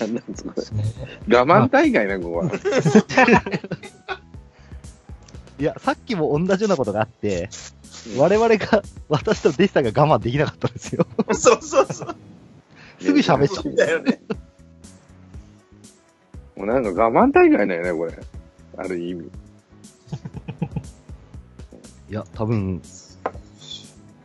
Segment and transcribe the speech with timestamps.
[0.00, 0.52] なんなんですか。
[1.28, 2.50] 我慢大会な、ここは。
[5.58, 7.48] いや、さっきも同じようなことがあって、
[8.16, 11.06] 我々が、私と弟子さんが我慢できなかったんですよ。
[11.32, 12.14] そうそうそう。
[13.00, 14.20] すぐ喋っちゃそうだよね。
[16.56, 18.18] もうなんか我慢大会だよね、これ。
[18.76, 19.26] ある意味。
[22.10, 22.82] いや、多分、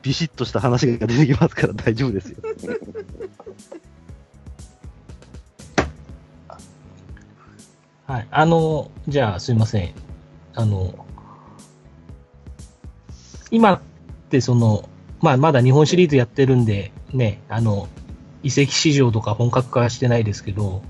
[0.02, 2.38] ビシッとした話が出てきますから大丈夫ですよ。
[8.12, 8.28] はい。
[8.30, 9.94] あの、じゃあ、すいません。
[10.54, 11.06] あの、
[13.52, 13.82] 今っ
[14.30, 14.90] てその、
[15.22, 17.88] まあ、まだ日本シリーズやってるんで、ね、あの、
[18.44, 20.82] 移籍市場とか本格化はしてないですけど、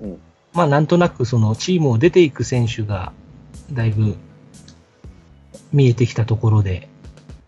[0.00, 0.20] うん
[0.52, 3.12] まあ、なんとなくそのチームを出ていく選手が、
[3.72, 4.14] だいぶ
[5.72, 6.88] 見えてきたところで、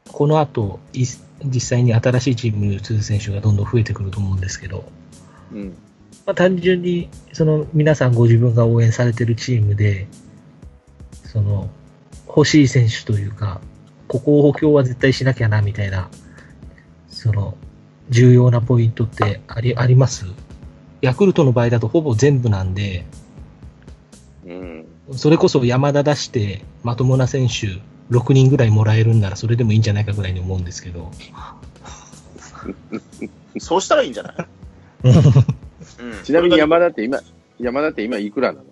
[0.09, 1.05] この後、い
[1.45, 4.85] 実際に新しいチームに移る選手がどんどん増えてくると思うんですけど、
[5.53, 5.77] うん。
[6.29, 10.07] まあ、単純に、その皆さんご自分が応援されてるチームで、
[11.25, 11.71] その、
[12.27, 13.63] 欲しい選手というか、
[14.09, 16.11] ここを補強は絶対しなきゃな、みたいな、
[17.09, 17.57] その、
[18.11, 20.27] 重要なポイントってあり、あります？
[21.01, 23.07] ヤクルトの場合だとほぼ全部なんで、
[24.47, 24.85] うん。
[25.13, 27.81] それこそ山田出して、まともな選手
[28.15, 31.11] 6人ぐらいもらえるんならそれでもいいんじゃないかぐらいに思うんですけど。
[33.59, 34.37] そうしたらいいんじゃない？
[36.01, 37.21] うんちなみに山田って今、
[37.59, 38.65] 山田って今いくらなの？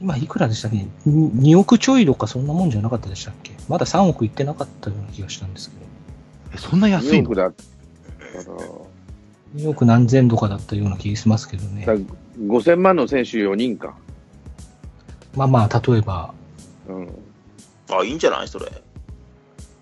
[0.00, 3.52] 今いくらでしたっけ ?2 億ちょいとかそんなもんじゃなかったでしたっけ？
[3.68, 5.82] まだ3億いってなかったような気がしたんですけど。
[6.54, 8.44] え、そんな安い ?2 の億だったら、
[9.56, 11.84] 2億何千とかだったような気がしますけどね。
[11.86, 13.94] だ5000万の選手4人か。
[15.36, 16.32] まあまあ、例えば、
[16.88, 17.06] うん。
[17.06, 17.08] っ
[17.90, 18.48] あ、いいんじゃない？
[18.48, 18.66] それ。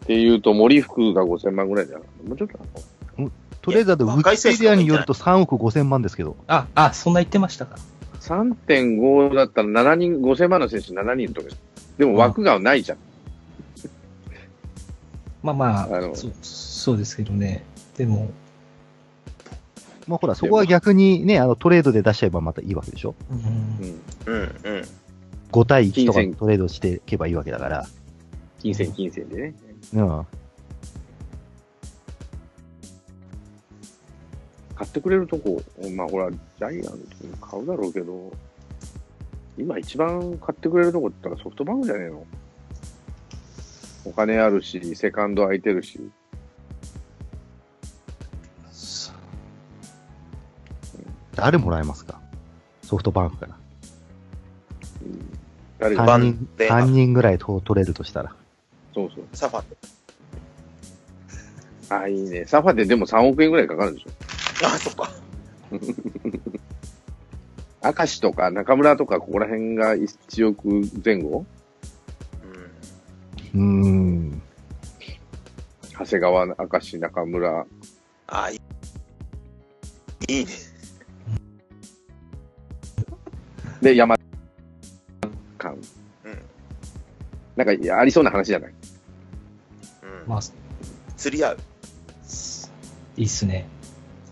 [0.06, 2.28] ていうと、森福が5000万ぐらいじゃない？
[2.28, 2.70] もうちょっとなの
[3.62, 6.36] とりあえず、ウィキペディアによると3億5千万ですけど。
[6.48, 7.78] あ、あ、そんな言ってましたか。
[8.20, 11.48] 3.5だったら7人、5000万の選手7人とか。
[11.96, 12.98] でも枠がないじゃん。
[15.42, 17.64] まあまああのそ、そうですけどね。
[17.96, 18.30] でも、
[20.06, 23.38] まあほら、そこは逆にね、あのトレードで出しちゃえばまたいいわけでしょうん
[24.26, 24.34] うん。
[24.34, 24.88] うん、うん。
[25.52, 27.86] ?5 対1とかトレードしていけばいいわけだから。
[28.60, 29.54] 金銭、金銭でね。
[29.94, 30.26] うん。
[34.82, 35.62] 買ってくれるとこ、
[35.94, 38.32] まあほら、ジャイアンツも買うだろうけど、
[39.56, 42.26] 今一番買ってくれるとこって言ったらソフトバンクじゃねえの？
[44.04, 46.00] お金あるし、セカンド空いてるし。
[51.36, 52.20] 誰もらえますか？
[52.82, 53.56] ソフトバンクから。
[55.02, 55.38] うん
[55.78, 55.94] 誰？
[55.94, 58.34] がバ3ン人、デ三人ぐらいと取れるとしたら。
[58.92, 59.24] そうそう。
[59.32, 59.64] サファ
[61.88, 62.46] あ、いいね。
[62.46, 64.10] サファででも3億円ぐらいかかるでしょ。
[64.62, 65.10] あ、そっか。
[67.84, 70.68] 明石とか中村とかここら辺が1億
[71.04, 71.44] 前後？
[73.54, 73.82] うん。
[73.82, 74.42] うーん。
[75.98, 77.66] 長谷川、明石、中村。
[78.28, 78.54] あ、い
[80.28, 80.30] い。
[80.32, 80.50] いいね。
[83.82, 84.16] で、山
[85.58, 85.76] 間。
[86.24, 86.38] うん。
[87.56, 88.72] なんかいやありそうな話じゃない？
[90.02, 90.28] うん。
[90.28, 90.40] まあ、
[91.16, 91.58] 釣り合う。
[93.16, 93.66] いいっすね。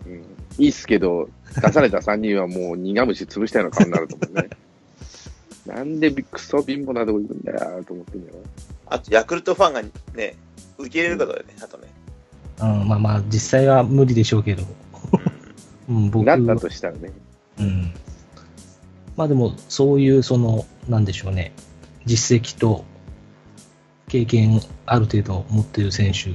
[0.07, 0.23] うん。
[0.59, 4.51] いいっすけど、出された3人はもう苦虫潰したような顔になると思うね。
[5.67, 8.39] なんでクソ貧乏なとこ行くんだよ、と思ってんだよ。
[8.87, 9.83] あと、ヤクルトファンが
[10.15, 10.37] ね、
[10.79, 11.89] 受け入れるかどうだよね、あとね。
[12.61, 14.65] うん、まあまあ、実際は無理でしょうけど。
[15.89, 17.11] うん、僕なったとしたらね。
[17.59, 17.93] うん。
[19.17, 21.53] まあでも、そういう、その、なんでしょうね。
[22.07, 22.85] 実績と
[24.09, 26.31] 経験ある程度持ってる選手、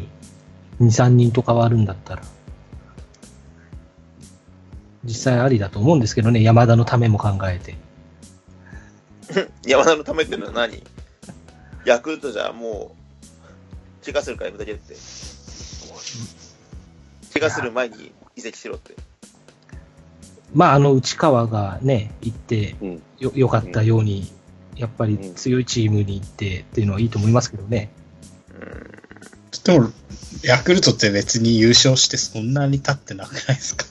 [0.84, 2.22] 2、3人と変わるんだったら、
[5.06, 7.76] 実際ありだと思うんですけどね、山田のためも考えて。
[9.66, 10.84] 山田のためってのは何？
[11.86, 12.96] ヤクルトじゃも
[14.02, 14.96] う、怪我するからやめとけって。
[17.34, 18.96] 怪我する前に移籍しろって。
[20.54, 23.02] まあ、あの、内川がね、行ってうん。
[23.20, 24.32] よ、よかったように、
[24.76, 27.92] やっぱり強いチームに行ってっていうのはいいと思いますけどね。
[28.50, 29.02] うん。
[29.64, 29.92] でも、
[30.44, 33.86] ヤクルトって別に優勝してそんなに経ってなくないですか？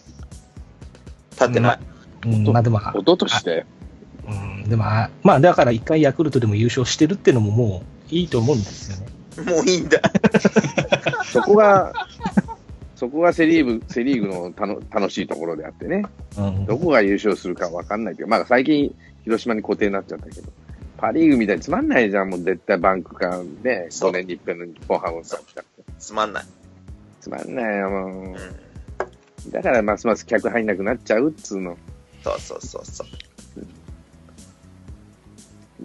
[1.35, 1.79] 立ってない。
[2.27, 3.67] うん、まあでも、一昨年で。
[4.27, 9.07] うん、でも、あまあだから一回ヤクルトでも優勝してるっていうのももういいと思うんですよ
[9.45, 9.51] ね。
[9.51, 10.01] もういいんだ。
[11.25, 11.93] そこが、
[12.97, 16.05] そこがセリーグ、セリーグのたの楽しいところであってね。
[16.39, 16.67] うん。
[16.67, 18.95] どこが優勝するかわかんないけど、まあ最近
[19.25, 20.49] 広島に固定になっちゃったけど、
[20.97, 25.39] パリーグみたいにつまんないじゃん、もう絶対バンクかね、そう5年に一遍の日本ハムさ、
[25.99, 26.45] つまんない。
[27.21, 28.37] つまんないよ、もうんう。。
[29.51, 31.77] だからますます客入んなくなっちゃうっつうの。
[32.23, 33.07] そうそうそうそう。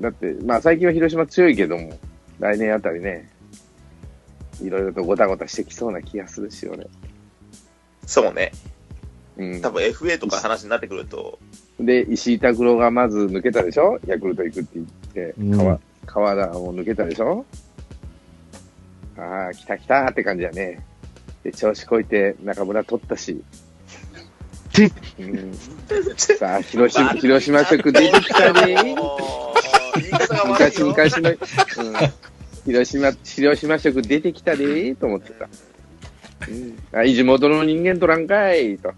[0.02, 2.00] だって、まあ最近は広島強いけども、
[2.40, 3.30] 来年あたりね、
[4.62, 6.88] いろいろとごたごたしてきそうな気がするし、俺。
[8.06, 8.52] そうね。
[9.38, 9.70] うん多。
[9.72, 11.38] 分 FA とか話になってくると、
[11.80, 14.00] で、石井拓郎がまず抜けたでしょ？
[14.08, 17.46] ヤクルト行くって言って、うん川川田も抜けたでしょ？
[19.18, 20.86] ああ、来た来たって感じだね。
[21.50, 23.42] で、調子こいて中村取ったし。
[25.20, 25.54] うん、
[26.18, 28.96] さあ、広島、広島色出てきたね。
[30.48, 30.94] 昔よ。
[30.96, 31.36] 々の、うん、
[32.66, 35.50] 広島、広島色出てきたでと思ってた。
[36.48, 38.94] うん、あ、地元の人間とらんかいと。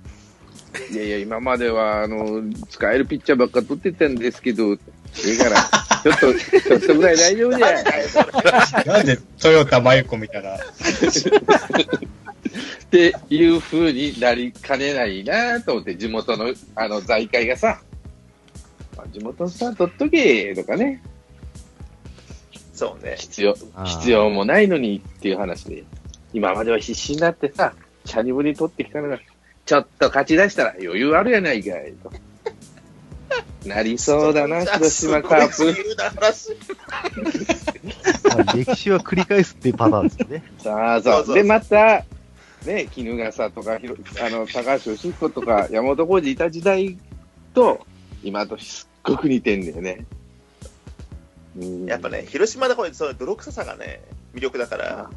[0.92, 4.78] いやいや、今までは、あの、使えるピッチャーばっか取ってたんですけど、
[5.26, 5.62] いいから、
[6.04, 8.88] ちょっと、ちょっとぐらい大丈夫じゃん。
[8.88, 10.56] なんでトヨタ真由子みたいな。
[10.58, 10.60] っ
[12.92, 17.80] ていう風になりかねないなと思って、地元の、あの、財界がさ、
[18.98, 21.02] あ地元のさ、取っとけとかね、
[22.74, 23.16] そうね。
[23.18, 23.56] 必要、
[23.86, 25.84] 必要もないのにっていう話で、
[26.34, 27.74] 今までは必死になってさ、
[28.06, 29.20] チャニブに取ってきたのが、
[29.66, 32.12] ちょっと勝ち出したら余裕あるやないかいと。
[33.66, 35.76] なりそうだな、広島 カープ。
[38.58, 40.44] 歴史は繰り返すっていうパターンですよね。
[40.58, 41.14] さあそう。
[41.14, 42.04] そうそうで、また、
[42.66, 46.98] ね、衣笠とか、ひろあの、高橋義彦とか、山本浩二いた時代
[47.54, 47.86] と、
[48.24, 50.06] 今とすっごく似てんだよね。
[51.58, 54.02] うんやっぱね、広島でこれ、その泥臭さがね、
[54.34, 55.10] 魅力だから、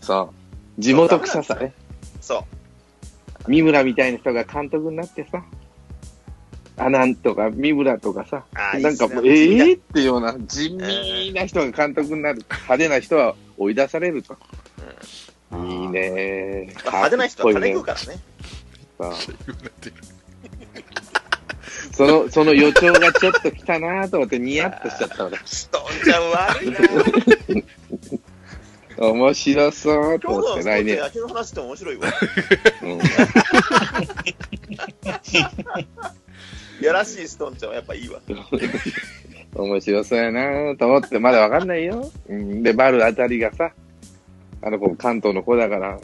[0.00, 0.32] そ
[0.78, 0.80] う。
[0.80, 1.72] 地元臭さね。
[2.20, 3.50] そう。
[3.50, 5.44] 三村みたいな人が監督になってさ、
[6.86, 12.44] あ、なんとか、三村とかさ、あーなんかもう、ええっていうような地味な人が監督になる。
[12.48, 14.36] 派手な人は追い出されると。
[15.52, 18.18] うんいいねまあ、派手な人は金食うからね。
[18.98, 19.12] さ
[21.92, 25.38] その、その予兆がちょっと来たなと思ってニヤッとしちゃった俺。
[25.44, 26.78] ストーンちゃん悪いな。
[29.08, 30.98] 面白そうと思って来年。
[30.98, 32.08] 野球の話って面白いわ。
[32.82, 33.00] うんい
[36.82, 38.20] やらしいストーンちゃんはやっぱいいわ。
[39.54, 42.10] 面白そうやなと思って、まだわかんないよ。
[42.28, 43.72] うん、で、バルあたりがさ、
[44.62, 45.98] あの子関東の子だから、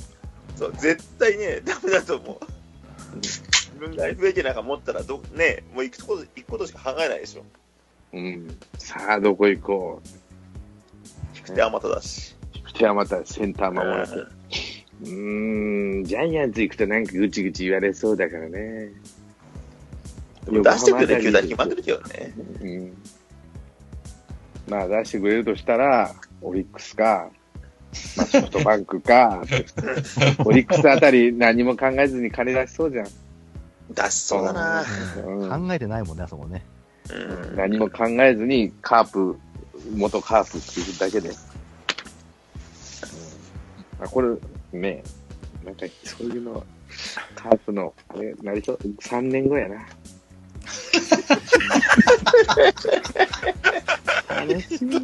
[0.57, 3.17] そう、絶対ね、ダメだと思う。
[3.17, 3.43] 自
[3.79, 7.45] 分が FA なんか持ったらど、ね、もう行くとこ、行くことしか考えないでしょ。
[8.13, 10.09] うん、さあどこ行こう。
[11.37, 12.37] 引く手あまただし。
[12.75, 14.17] じゃあまたセンター守らせ。
[14.17, 14.29] うん
[15.01, 18.91] うーん、ジャイアンツ行くとなんかぐちぐち言われそうだからね。
[20.51, 22.35] でも出してくれる球団決まってるけどね。
[22.61, 22.97] うん。
[24.69, 27.31] まあ出してくれるとしたら、オリックスか、
[28.17, 29.43] まあ、ソフトバンクか、
[30.45, 33.07] オリックスあたり何も考えずに金出しそうじゃん。
[33.91, 34.85] 出しそうだな。
[35.25, 36.65] うん考えてないもんね、あそこね。
[37.11, 37.57] うん。
[37.57, 39.39] 何も考えずにカープ、
[39.95, 41.29] 元カープっていうだけで。
[41.31, 41.35] うん
[44.01, 44.29] あこれ、
[44.79, 45.03] ね、
[45.65, 46.65] なんかそういうの、
[47.35, 49.87] カープの、あれ、なりそう、3年後やな。
[54.29, 55.01] 楽しみ。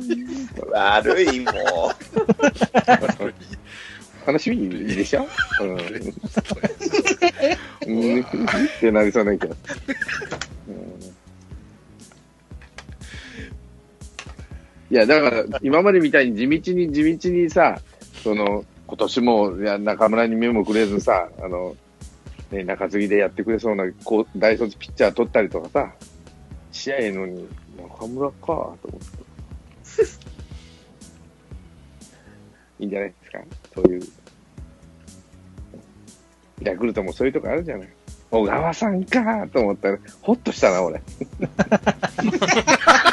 [0.71, 1.55] 悪い、もう。
[4.27, 5.27] 楽しみでしょ？
[5.61, 5.79] うん。
[7.87, 8.25] うん、っ
[8.81, 9.95] てなりそうな気がする。
[10.69, 10.75] うん。
[14.91, 17.79] いや、だから、今までみたいに地道に地道にさ、
[18.23, 21.77] その、今年も、いや、中村に目もくれずさ、あの、
[22.55, 25.93] ね、中継ぎでやってくれそうな、こう、大卒ピッチャー取ったりとかさ、
[26.71, 29.25] 試合のに、中村か、と思って。
[32.81, 33.39] いいんじゃないですか、
[33.75, 34.03] そういう。
[36.63, 37.89] ヤクルトもそういうとこあるじゃない。
[38.31, 41.03] 小川さんかと思ったら、ほっとしたな、俺。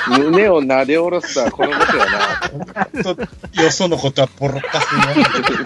[0.10, 3.64] 胸を撫で下ろすとはこのことやな。
[3.64, 5.66] よそのことはボロカスになる。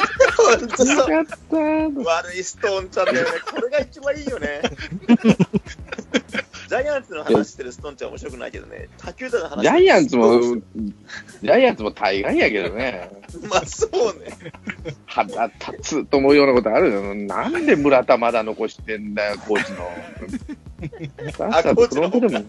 [0.51, 3.31] よかった悪いストーンちゃんだよね。
[3.51, 4.61] これが一番いいよね。
[6.67, 8.89] ジャイアンツの話してるストーンちゃん面白くないけどね。
[8.97, 13.11] 他球団の話ジャイアンツも、ジャイアンツも大概やけどね。
[13.49, 14.35] まあそうね。
[15.05, 17.13] 腹立つと思うようなことあるよ。
[17.13, 21.47] なんで村田まだ残してんだよ、コーチの。
[21.47, 22.45] あコーチのフロントでも。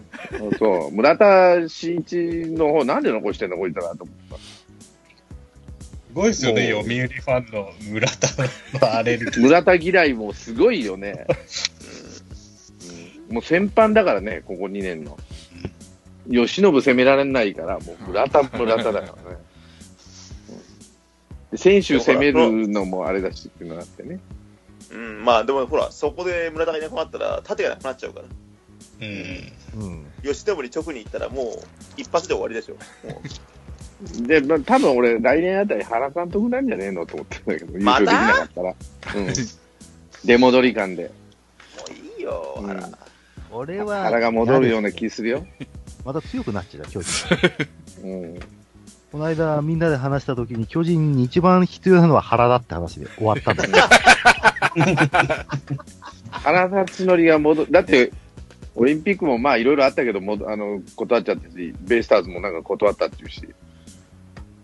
[0.57, 2.15] そう、村田真一
[2.51, 4.56] の方なんで残してんの、こいつらと思った。
[6.17, 8.27] すごいですよね、読売ファンの村田
[8.79, 9.43] のアレルギー。
[9.43, 11.27] 村田嫌いもすごいよね。
[13.29, 15.15] うんもう先般だからね、ここ2年の。
[16.27, 19.37] 吉信攻められないから、もう村田、村田だからね。
[21.55, 24.19] 選手攻めるのもあれだしっていうのがあってね。
[24.91, 28.25] うん、まあでもほら、そこで村田がいなくなったら、盾がなくなっちゃうから。
[29.01, 29.53] うん。
[29.83, 30.07] うん。
[30.23, 31.59] 吉田森直に行ったらもう、
[31.95, 32.73] 一発で終わりでしょ。
[33.07, 33.21] も
[34.21, 38.01] で、まあ、多分俺、来年あたり原監督なんじゃねえのと思ってんだけど、優また？
[38.01, 38.75] 勝できなかったら。
[39.15, 39.33] うん。
[40.25, 41.05] 出戻り感で。
[41.05, 41.13] うも
[41.89, 42.89] ういいよ、うん原。
[43.51, 45.45] 俺は、原が戻るような気するよ。
[46.05, 47.35] また強くなっちゃう、巨人。
[48.07, 48.39] うん。
[49.11, 53.71] この間、みんなで話した時に、巨人に一番必要なのは原だって話で終わったんだよ。
[56.29, 57.71] 原辰徳が戻る。
[57.71, 58.11] だって、
[58.75, 63.41] オリンピックもまあいろいろあったけど、もあの、断っちゃったし、ベイスターズもなんか断ったっていうし、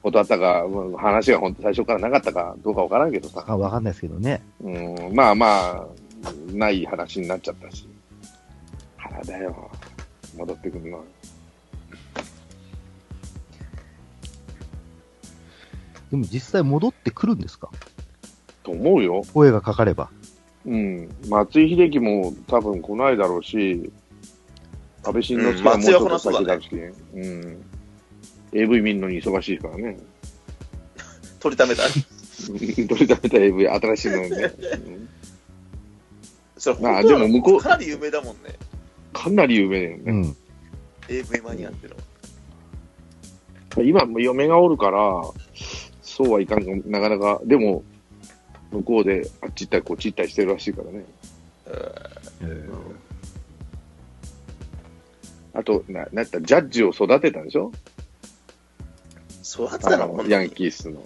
[0.03, 3.43] 断ったか、うん話が本当最初からなかったかどうかわからんけどさ。
[3.47, 4.43] あわかんないですけどね。
[4.61, 5.87] うん、まあまあ、
[6.51, 7.87] ない話になっちゃったし。
[8.97, 9.71] 原だよ。
[10.37, 11.03] 戻ってくるのは。
[16.11, 17.69] でも実際戻ってくるんですか？
[18.61, 19.23] と思うよ。
[19.33, 20.09] 声がかかれば。
[20.65, 21.09] うん。
[21.27, 23.91] 松井秀喜も多分来ないだろうし、
[25.03, 26.69] 安倍晋之助はもうちょっと先だし、
[27.15, 27.65] うん。
[28.53, 29.97] AV 見るのに忙しいからね。
[31.39, 31.83] 取りためた？
[32.47, 34.27] 取りためた AV、新しいのね。
[34.29, 35.09] うん
[36.55, 38.55] それまあでも向こうかなり有名だもんね。
[39.11, 40.03] かなり有名だよね。
[40.05, 40.35] うん。
[41.09, 43.83] AV マニアってのは。
[43.83, 44.99] 今、嫁がおるから、
[46.01, 47.83] そうはいかんかもなかなか、でも、
[48.71, 51.03] 向こうであっち行ったりこっち行ったりしてるらしいからね。
[55.53, 57.71] あと、な、なったらジャッジを育てたでしょ？
[59.43, 61.03] 育てあたのヤンキースの。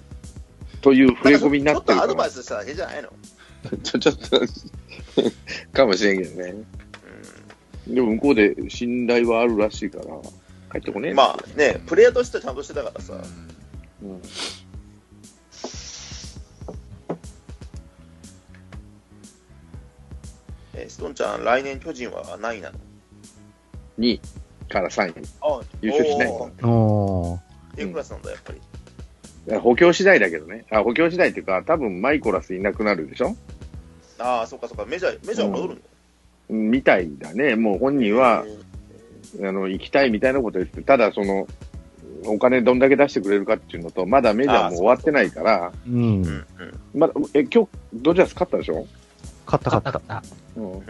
[0.81, 2.15] という触れ込みになってるちょっとアド。
[2.15, 3.09] バイスしただけじゃないの？
[3.83, 4.41] ちょ、ちょっと、
[5.73, 6.55] かもしれんけどね。
[7.87, 10.05] でも向こうで信頼はあるらしいから、
[10.71, 13.13] 帰ってこねえうんん、だまあね、プレイヤーとしてはちゃんとしてたからさ。
[13.13, 14.21] うん
[20.75, 22.77] えーストンちゃん、来年巨人は何位なの
[23.99, 24.21] ？2位
[24.69, 25.27] から3位。
[25.41, 27.46] あ優勝しないおーおー。
[27.77, 29.59] A クラスなんだ、やっぱり。
[29.59, 30.65] 補強次第だけどね。
[30.71, 33.35] あ、補強次第っていうか、多分マイコラスいなくなるでしょ？
[34.19, 35.81] ああ、そっかそっか、メジャー、メジャー戻るんだ。
[36.49, 37.55] みたいだね。
[37.55, 38.43] もう本人は、
[39.41, 41.47] あの、行きたいみたいなこと言って、ただその、
[42.25, 45.97] お金どんだけ出してくれるかっていうのと、まだメジャーも終わってないから、うんう。
[45.99, 46.45] ん、うん。
[46.95, 48.85] まだ、え、今日、ドジャース勝ったでしょ？
[49.45, 50.15] 勝った勝った。
[50.15, 50.23] あ
[50.55, 50.71] うん。
[50.73, 50.81] うん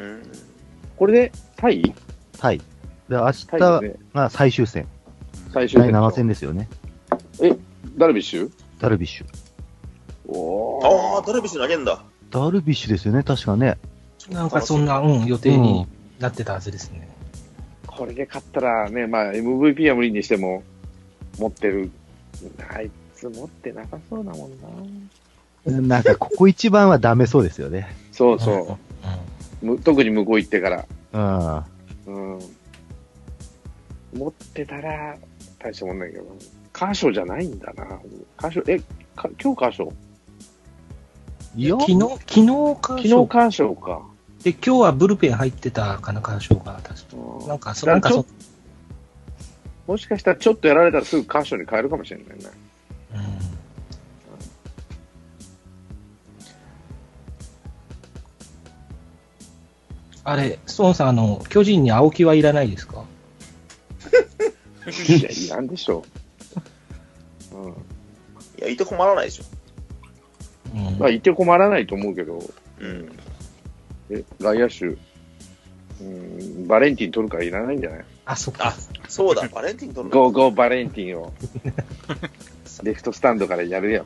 [0.95, 1.93] これで、タイ？
[2.39, 2.57] タイ。
[2.57, 2.63] で、
[3.09, 3.47] 明日。
[4.15, 4.87] が最終戦。
[5.53, 6.69] 最終第7戦ですよね。
[7.97, 8.51] ダルビッシュ？
[8.79, 9.27] ダルビッシュ。
[10.27, 12.03] おああ、ダルビッシュ投げんだ。
[12.29, 13.77] ダルビッシュですよね、確かね。
[14.29, 15.87] なんかそんな、うん、予定に
[16.19, 17.07] なってたはずですね。
[17.85, 20.63] これで勝ったらね、まあ MVP は無理にしても、
[21.39, 21.89] 持ってる。
[22.69, 24.51] あいつ持ってなさそうだもん
[25.79, 25.97] な。
[25.97, 27.87] なんか、ここ一番はダメそうですよね。
[28.11, 28.77] そうそ
[29.63, 29.65] う。
[29.65, 30.85] む特に向こう行ってから。
[32.05, 32.35] うん。
[32.35, 32.39] うん。
[34.13, 35.17] 持ってたら、
[35.59, 36.25] 大したもんないけど。
[36.73, 37.99] カーショーじゃないんだな。
[38.37, 38.79] カーショー、え、
[39.15, 39.93] か今日カーショー
[41.55, 42.45] いや、昨日、昨日
[42.79, 44.01] か、昨日カーショーか。
[44.43, 46.93] で、今日はブルペン入ってたかな、カーショーが、確か。
[47.13, 48.25] うんなんか、そなんかそ、
[49.87, 52.33] もしかしたらちょっとやられたらすぐカーショーに変えるかもしれないね。
[53.15, 53.21] うん。
[60.23, 63.05] あれ、ストーンさん、あの、巨人に青木はいらないですか？
[65.07, 66.03] いや、いらんでしょ
[67.53, 67.57] う。
[67.57, 67.71] うん。
[67.71, 67.73] い
[68.61, 69.43] や、いて困らないでしょ。
[70.75, 70.99] うん。
[70.99, 72.39] まあ、いて困らないと思うけど、
[72.79, 73.11] うん。
[74.09, 74.85] え、外野手、
[75.99, 78.05] うん、バレンティン取るからいらないんじゃない？
[78.25, 78.73] あ、そっか。
[79.07, 80.21] そうだ、 バレンティン取るの。
[80.23, 81.33] ゴーゴーバレンティンを、
[82.83, 84.05] レフトスタンドからやるよ。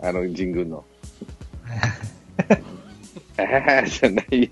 [0.00, 0.84] あの、神宮の。
[3.36, 3.42] あ
[3.82, 4.48] あ、じゃないよ。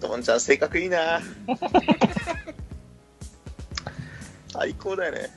[0.00, 1.20] ドンちゃん、性格いいな。
[4.58, 5.28] 最高だよね。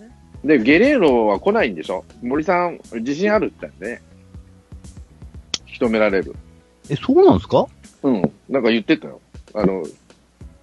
[0.44, 2.04] で、ゲレーロは来ないんでしょ？
[2.24, 4.02] 森さん、自信あるって言ったよね。
[5.68, 6.36] 引き止められる。
[6.90, 7.68] え、そうなんですか？
[8.04, 8.22] うん。
[8.50, 9.22] なんか言ってたよ。
[9.54, 9.84] あの、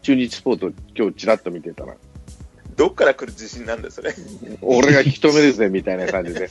[0.03, 1.95] 中日スポーツ今日ちらっと見てたら、
[2.77, 4.13] どっから来る自信なんだよ、それ。
[4.63, 6.49] 俺が引き止めるぜ、みたいな感じで。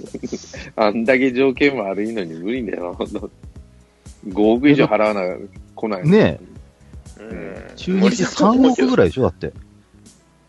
[0.76, 2.94] あんだけ条件悪いのに無理だよ。
[4.26, 5.36] 5億以上払わな、
[5.74, 6.08] 来ない。
[6.08, 6.40] ね
[7.18, 9.52] うん中日3億ぐらいでしょだって。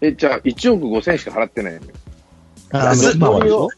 [0.02, 1.88] え、じゃあ1億5千しか払ってないよね。
[2.72, 3.70] あ安い今はでしょ？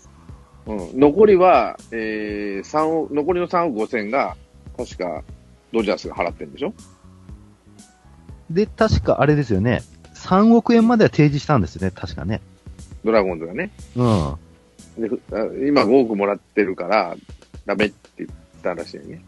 [0.67, 0.99] うん。
[0.99, 4.35] 残りは、えー、3億、残りの3億5千が、
[4.77, 5.23] 確か、
[5.71, 6.73] ドジャースが払ってるんでしょ？
[8.49, 9.83] で、確かあれですよね。
[10.15, 12.41] 3億円までは提示したんですよね、確かね。
[13.05, 13.71] ドラゴンズがね。
[13.95, 14.35] うん。
[14.97, 17.15] でふあ今5億もらってるから、
[17.65, 18.29] ダメって言っ
[18.61, 19.21] たらしいよね。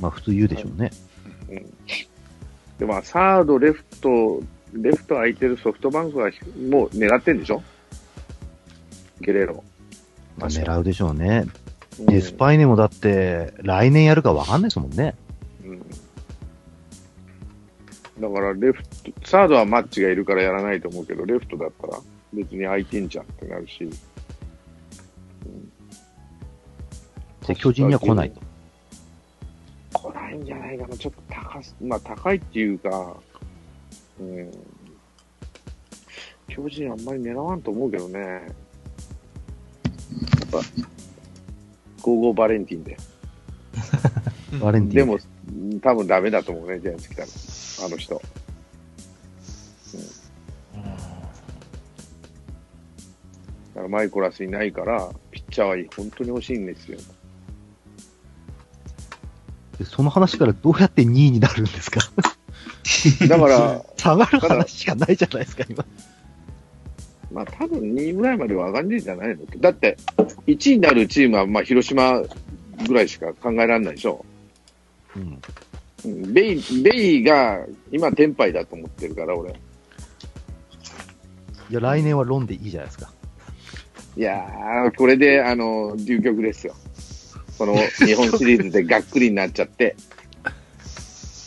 [0.00, 0.90] まあ普通言うでしょうね。
[2.78, 6.30] で、まあ、サード、レフト、レフト空いてるソフトバンクは
[6.68, 7.62] もう狙ってんでしょ？
[9.20, 9.62] ゲレーロ。
[10.38, 11.44] まあ狙うでしょうね。
[11.98, 15.14] うんデスパイネもだって、来年やるかわかんないですもんね。
[15.62, 15.82] うん
[18.18, 21.98] だから、レフト、サードはマッチがいるからやらないと思うけど、レフトだったら
[22.32, 23.90] 別に空いてんじゃんってなるし。
[27.46, 28.40] で、巨人には来ないと。
[30.02, 30.96] 来ないんじゃないかな。
[30.96, 33.16] ちょっと高す、まあ高いっていうか、
[34.20, 34.50] うん。
[36.48, 38.18] 巨人あんまり狙わんと思うけどね。
[38.18, 38.42] やっ
[40.50, 40.58] ぱ、
[42.02, 42.96] ゴーゴーバレンティンで。
[44.60, 44.94] バレンティン。
[44.94, 45.18] でも、
[45.80, 47.28] 多分ダメだと思うね、ジャイアンツ来たら。
[47.86, 48.14] あの人。
[48.14, 48.20] だ
[53.76, 56.98] からマイコラスいないから、ピッチャーは本当に欲しいんですよ。
[59.82, 62.00] でその話からどうやって2位になるんですか？
[63.28, 65.84] だから、下がる話しかないじゃないですか、今。
[67.32, 69.36] まあ多分2位ぐらいまでは上がんねえんじゃないの？
[69.60, 69.96] だって、
[70.46, 72.20] 1位になるチームはまあ広島
[72.86, 74.24] ぐらいしか考えられないでしょ。
[75.16, 75.22] うん。
[76.04, 79.52] うんベイ、ベイが今テンパイだと思ってるから、俺。
[79.52, 79.54] い
[81.74, 83.12] や、来年はロンでいいじゃないですか。
[84.16, 86.74] いやー、これで、あの、究極ですよ。
[87.58, 89.96] この日本シリーズでがっくりになっちゃって。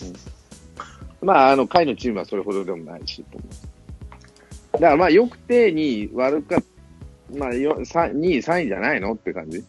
[0.03, 0.35] うん
[1.25, 4.74] まあ、あの、下位のチームはそれほどでもないし、と思う。
[4.74, 6.62] だからまあ、良くて2位、悪か
[7.35, 9.59] まあ、よさ2位、3位じゃないのって感じ。
[9.59, 9.63] い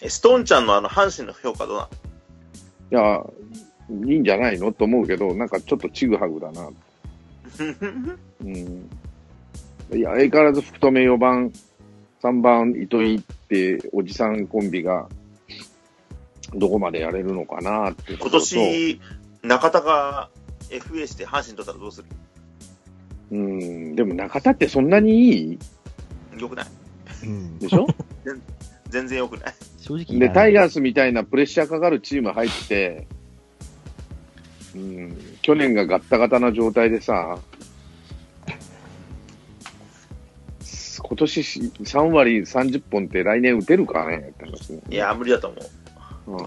[0.00, 1.88] えストーンちゃんのあの、阪神の評価どうな
[2.90, 3.24] や、
[4.06, 6.62] いいんじゃないのと思うけど、なんかちょっとちぐはぐだな。
[6.62, 6.72] の
[8.44, 8.90] うん。
[9.96, 11.52] いや、相変わらず福留4番、
[12.22, 15.08] 3番糸井っておじさんコンビが、
[16.54, 18.30] どこまでやれるのかなって今。
[18.30, 19.00] 年、
[19.42, 20.30] 中田が
[20.70, 22.06] FA して阪神取ったらどうする？
[23.30, 23.94] うん。
[23.96, 25.58] でも中田ってそんなにい
[26.36, 26.40] い？
[26.40, 26.66] よくない
[27.24, 27.58] うん。
[27.58, 27.86] でしょ？
[28.88, 29.54] 全然よくない。
[29.78, 30.18] 正直。
[30.18, 33.06] で、タイガーースみたいなプレッシャーかかるチーム入って、
[34.74, 37.38] うん、去年がガッタガタな状態でさ、
[41.08, 44.18] 今年し3割30本って来年打てるかね？
[44.18, 44.80] って話ね。
[44.90, 45.56] いや、無理だと思
[46.26, 46.32] う。
[46.32, 46.38] うん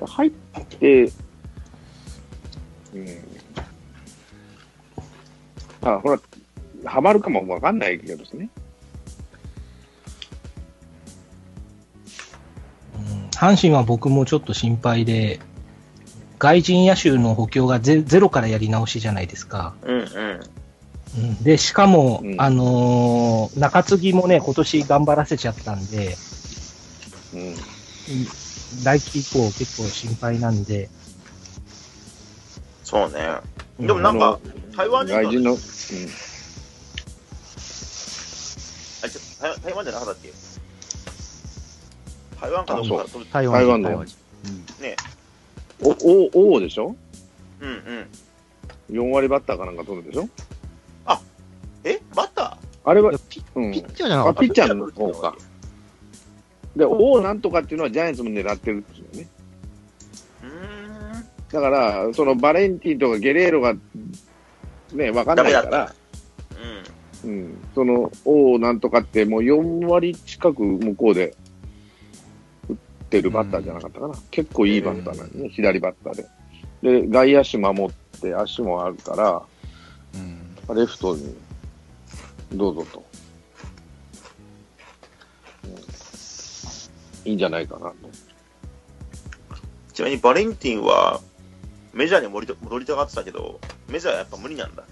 [0.00, 0.06] うん。
[0.06, 1.10] 入って、うん。
[5.82, 6.20] あ、ほら、
[6.84, 8.50] ハマるかもわかんないけどですね。
[12.96, 15.38] うん阪神は僕もちょっと心配で、
[16.40, 19.74] 外人野手の補強がゼゼロからやり直しじゃないですか。
[19.82, 20.40] うんうん。
[21.16, 26.16] うんで、しかも、うんあのー中継ぎもね、今年頑張らせちゃったんで、
[27.34, 27.40] うん。
[27.40, 27.56] うん
[28.82, 30.90] 来季以降結構心配なんで、
[32.82, 33.36] そうね。
[33.78, 34.40] うんでもなんか
[34.76, 35.58] 台湾人の、外人の、うん。
[39.04, 40.32] あちょ台台湾じゃなかったっけ？
[42.40, 43.06] 台湾かどうか。
[43.32, 44.06] 台湾台湾の台湾
[44.80, 44.96] ね。
[45.80, 46.96] お、お、王でしょ？
[47.60, 47.68] うん
[48.90, 49.06] うん。
[49.10, 50.24] ?4 割バッターかなんか取るでしょ？
[50.24, 50.28] え
[52.14, 54.40] バッタあれはピッチャーじゃなかあ、った？
[54.40, 55.36] ピッチャーの方か。
[56.76, 59.28] で、王なんとかっていうのはジャイアンツも狙ってるんですよね。
[60.42, 61.24] ーうーん。
[61.50, 63.74] だから、そのバレンティンとかゲレーロが、
[64.92, 65.94] ね、わかんないから、
[67.24, 67.30] うん。
[67.30, 67.58] うん。
[67.74, 71.34] その、王なんとかってもう4割近く向こうで
[72.68, 72.76] 打っ
[73.08, 74.14] てるバッターじゃなかったかな。
[74.30, 76.26] 結構いいバッターなんでね、左バッターで。
[77.02, 79.42] で、外野手守って足もあるから、
[80.68, 80.76] うん。
[80.76, 81.34] レフトに
[82.54, 83.04] どうぞと。
[85.64, 86.14] うん
[87.24, 87.94] いいんじゃないかなと。
[89.92, 91.20] ちなみにバレンティンは、
[91.92, 94.84] メジャーに戻りりたがってたけど、メジャーはやっぱ無理なんだ。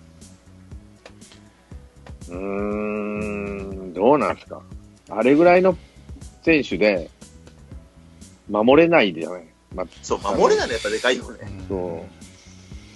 [2.29, 4.63] うーん、どうなんですか。
[5.11, 5.77] あれぐらいの
[6.43, 7.11] 選手で、
[8.49, 9.47] 守れないじゃない。
[9.75, 11.39] まそう、守れないのやっぱでかいよね。
[11.69, 12.22] そう。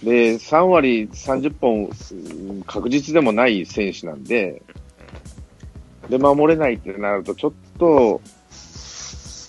[0.02, 4.62] で、3割30本うん確実でもない選手なんで、
[6.08, 8.20] で、守れないってなると、ちょっと、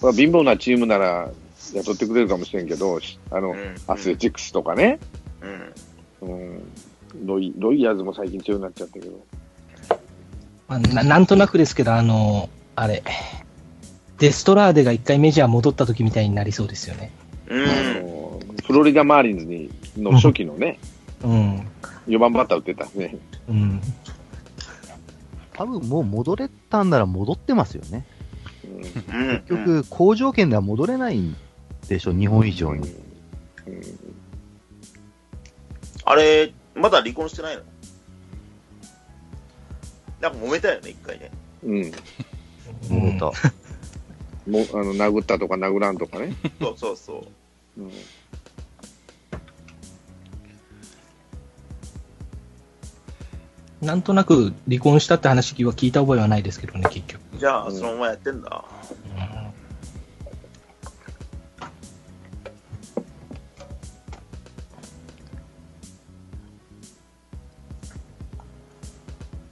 [0.01, 1.29] まあ、貧乏なチームなら
[1.73, 4.99] 雇ってくれるかもしれんけど、しあの、うんアスレチックスとかね、
[6.21, 6.29] うん。
[6.29, 6.63] うん、
[7.25, 9.23] ロイロイヤーズも最近強くなっちゃったけど、
[10.67, 13.03] まあななんとなくですけど、あのーあれ、
[14.19, 17.11] デストラーデが一回メジャー戻った時みたいになりそうですよね。
[17.47, 18.03] うあん。
[18.03, 20.79] のフロリダ・マーリンズにの初期のね、
[21.23, 21.67] うん。
[22.07, 23.17] 4番バッター打ってたね。
[23.49, 23.81] うん。
[25.53, 28.05] 多分もう戻れたんなら戻ってますよね。
[28.65, 29.37] うんうん。
[29.39, 31.35] 結局、好条件では戻れない
[31.87, 32.89] でしょ、日本以上に。
[33.67, 33.81] うん
[36.09, 37.63] あれ、まだ離婚してないの？
[40.21, 41.31] なんか揉めたよね、一回ね。
[41.65, 41.81] うん。
[42.83, 43.25] 揉めた。
[43.25, 43.33] もう、
[44.71, 46.33] あの、殴ったとか殴らんとかね。
[46.61, 47.27] そうそうそ
[47.77, 47.81] う。
[47.81, 47.91] うん。
[53.81, 57.21] なんとなく離婚したって話は聞いた覚えはないですけどね、結局。
[57.37, 58.65] じゃあ、うんそのままやってんだ。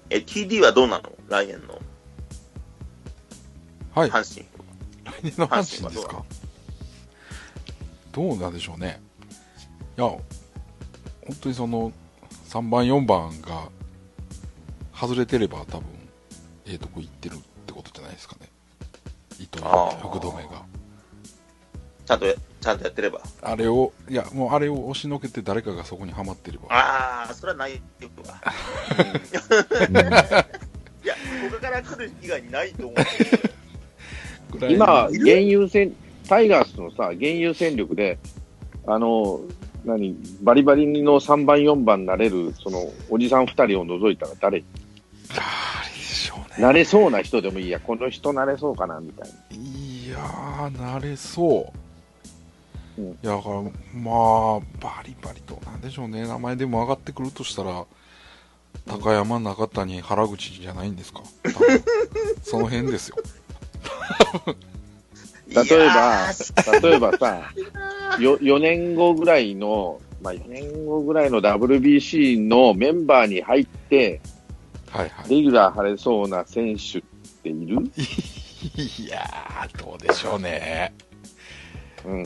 [0.09, 1.11] え、TD はどうなの？
[1.27, 1.79] 来年の
[3.93, 4.09] はい。
[4.09, 4.47] 阪神。
[5.03, 6.23] 来年の阪神ですか？
[8.11, 9.01] どうなんでしょうね。
[9.97, 10.21] いや、本
[11.41, 11.91] 当にその、
[12.49, 13.69] 3番、4番が
[14.95, 15.83] 外れてれば多分、
[16.65, 18.49] ええとこ行ってるってことじゃないですかね。
[19.39, 20.63] 糸あー福留が。
[22.05, 22.25] ちゃんと、
[22.61, 23.21] ちゃんとやってれば。
[23.41, 26.67] あれを、いや、もうあれを押しのけて誰かがそこにはまってれば。
[26.69, 27.77] ああ、それはないわ。
[31.03, 31.15] いや、
[31.51, 32.95] 他から来る以外にないと思う。
[34.71, 35.95] 今、現有戦、
[36.27, 38.17] タイガースのさ、現有戦力で、
[38.87, 39.41] あの、
[39.83, 44.63] 何、バリバリの3番、4番になれる、その、おじさん2人を除いたら誰
[45.29, 45.41] 誰
[45.93, 46.45] でしょうね。
[46.59, 49.35] なれそうな人でもいいや、この人なれそうかな、みたいな。
[49.57, 51.73] いやー、なれそ
[52.97, 53.01] う。
[53.01, 53.69] うんいや、だから、ま
[54.11, 57.85] あ、バリバリと、なんでしょうね、名前でも上がってくるとしたら、
[58.87, 61.21] 高山、中谷、原口じゃないんですか？
[62.43, 63.15] その辺ですよ。
[65.47, 67.51] 例えばー、例えばさ、
[68.19, 74.21] よ4年後ぐらいの、まあ、4年後ぐらいの WBC のメンバーに入って、
[74.97, 75.29] はいはい。
[75.29, 77.01] レギュラー張れそうな選手っ
[77.43, 77.77] ている？
[78.75, 80.93] いやー、どうでしょうね。
[82.05, 82.23] うん。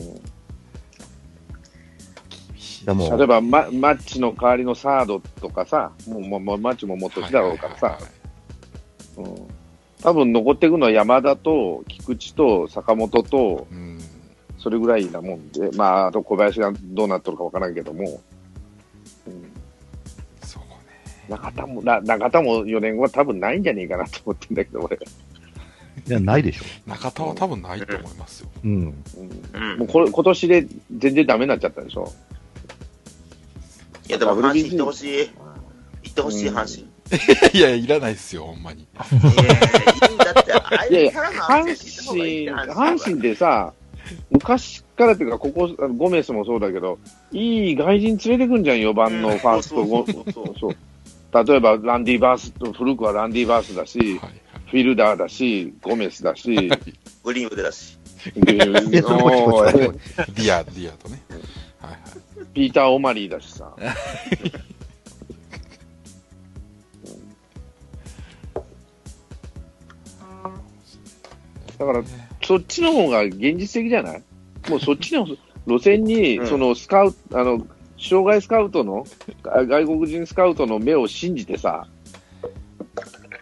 [2.84, 7.98] でも例えば、ママッチの代わりのサードとかさ、もうもうもうマッチももう年だろうからさ、
[9.16, 9.34] うん
[10.02, 13.98] 多分残っていくのは山田と菊池と坂本と、うん。
[14.56, 18.20] それぐらいなもんで、まあ、あと小林がどうなっとるかわからんけども、
[21.30, 24.98] 中田も、な中田も4年後は多分ないんじゃねえかなと思ってんだけど、俺。
[26.06, 26.64] いや、ないでしょ。
[26.86, 28.50] 中田は多分ないと思いますよ。
[28.64, 28.70] うん。
[28.72, 28.94] うん
[29.54, 30.66] うんもうこれ今年で
[30.96, 32.12] 全然ダメになっちゃったでしょ。
[34.08, 35.30] いや、でも阪神行ってほしい。
[36.02, 36.90] 行ってほしい、うん阪神。
[37.58, 38.82] いや、いらないですよ、ほんまに。
[38.82, 38.86] い
[40.94, 43.72] やいやいい阪選手行った方がいい神、って阪神でさ、
[44.30, 46.98] 昔からっていうか、ここ、あのゴメスもそうだけど、
[47.32, 50.76] いい外人連れてくんじゃん、4番のファースト、ゴそうそうそうそう。
[51.32, 54.40] 例えば、ランディ・バース、古くはランディ・バースだしはい、はい。
[54.66, 56.54] フィルダーだし、ゴメスだし、
[57.24, 57.98] グリーンだし。
[60.52, 61.22] ア、ディアとね。
[61.80, 62.00] はいはい。
[62.52, 63.72] ピーター・オマリーだしさ。
[71.78, 72.02] だから、
[72.42, 74.22] そっちの方が現実的じゃない？
[74.68, 75.26] もうそっちの
[75.66, 77.66] 路線に、うんそのスカウト、あの、
[78.00, 79.06] 障害スカウトの、
[79.44, 81.86] あ外国人スカウトの目を信じてさ、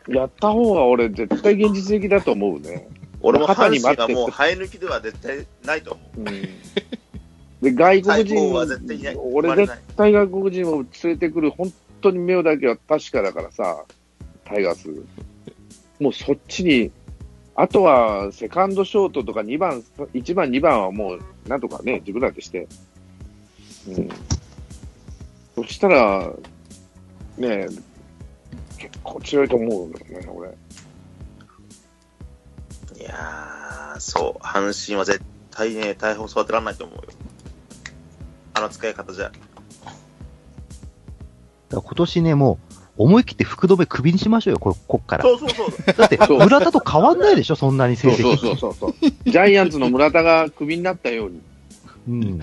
[0.08, 2.88] やった方が俺絶対現実的だと思うね。
[3.20, 6.20] 俺も肩に阪待ってもう生え抜きでは絶対ないと思う。
[6.20, 6.26] うん。
[7.62, 13.84] で、外国最高は絶対いない人、俺絶対外国人を連れてくる、本当に目だけは確かだからさ、
[14.44, 14.88] タイガース。
[16.00, 16.90] もうそっちに、
[17.54, 19.82] あとはセカンドショートとか2番、
[20.14, 22.68] 1番、2番はもうなんとかね、自分らでして。
[23.88, 24.08] うん。
[25.64, 26.32] そしたら、
[27.36, 27.66] ね
[28.78, 30.50] 結構強いと思うんだよね、俺。
[33.00, 37.02] いやー、そう、阪神は絶対ね、大砲育てられないと思うよ。
[38.54, 39.32] あの使い方じゃ。
[41.68, 45.24] だ今年ね、もう、思い切って福留首にしましょうよ、ここっから。
[45.24, 45.94] そうそうそう。
[45.96, 48.22] だって、そう村田と変わんないでしょ、そんなに成績。
[48.22, 48.94] そうそうそうそう。
[49.24, 51.40] ジャイアンツの村田がクビになったように。
[52.08, 52.40] うん。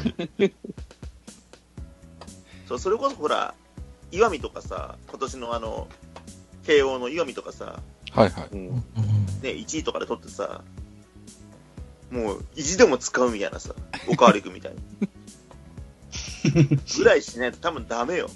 [2.68, 3.54] そうそれこそほら、
[4.12, 5.88] 岩見とかさ、今年のあの、
[6.66, 7.80] 慶応の岩見とかさ、
[8.12, 8.56] はいはい。
[8.56, 8.72] ね、
[9.42, 10.62] 1位とかで取ってさ、
[12.10, 13.74] もう意地でも使うみたいなさ、
[14.08, 14.80] おかわりくんみたいに。
[16.98, 18.30] ぐらいしないと多分ダメよ。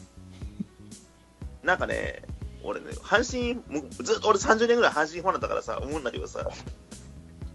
[1.63, 2.23] なんかね、
[2.63, 6.49] 俺ね、阪神、もうずっと俺30年ぐらい阪神ファンだったからさ、思うんだけどさ、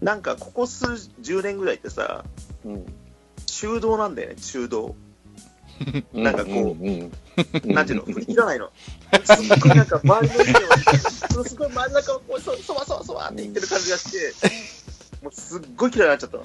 [0.01, 2.25] なんかここ数10年ぐらいってさ、
[2.65, 2.85] うん。
[3.45, 4.95] 中道なんだよね、中道。
[6.13, 7.11] なんかこううん
[7.65, 8.69] うんなんていうの、振り切らないの。
[9.23, 14.49] すっごいなんか周りの人を、すごい真ん中をこうそそわそわそわって言ってる感じがして、
[15.21, 16.43] もうすっごい嫌いになっちゃったの。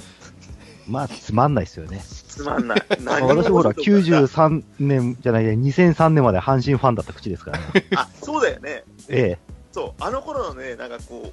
[0.89, 2.03] まあ、つまんないですよね。
[2.05, 2.83] つまんない。
[3.03, 7.65] まあ何も私ほら、面白くない93年じゃないや、2003年まで阪神ファンだった口ですからね。
[7.95, 8.83] あ、そうだよね。
[9.09, 9.39] ええ。
[9.71, 11.33] そう、あの頃のね、なんかこ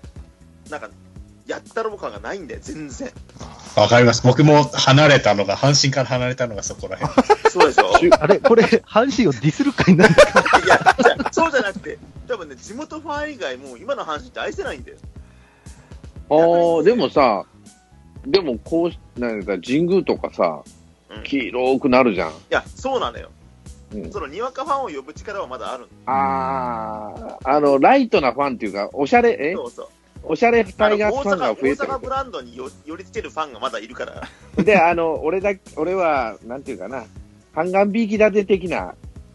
[0.67, 0.89] う、なんか、
[1.47, 3.09] やったろう感がないんだよ、全然。
[3.75, 4.21] わかります。
[4.25, 7.27] 僕も離れたのが、阪神から離れたのがそこら辺。
[7.49, 8.11] そうでしょ？
[8.19, 10.59] あれ、これ、阪神をディスる会なんですか？
[10.59, 10.79] いや、
[11.31, 14.97] そうじゃなくて、多分ね、地元ファン以外も今の阪神って愛せないんだよ。
[16.29, 17.45] ああ、でもさ、
[18.25, 20.61] でもこう、なんか神宮とかさ、
[21.09, 22.33] うん、い黄色くなるじゃん。
[22.49, 23.29] や、そうなのよ。
[23.93, 29.53] うんそのにわかファンを呼ぶ力はまだあるのああ、あの、ライトなファンっていうか、おしゃれ、え？
[29.55, 29.87] そうそう。
[30.29, 34.27] おしゃれあタイガの大阪ースファンが増えてる大阪ブランドによ寄りつけるファンがまだいるから。
[34.63, 37.05] で、あの、俺だ、俺は、なんていうかな、
[37.53, 38.93] 半眼ビーキ立て的な、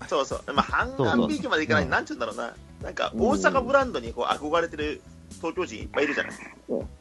[0.09, 0.43] そうそう。
[0.53, 2.55] まあ、半眼ビーキまでいかない、うんなんちゅうんだろうな。
[2.83, 5.01] なんか、大阪ブランドにこう憧れてる
[5.37, 6.33] 東京人いっぱいいるじゃない。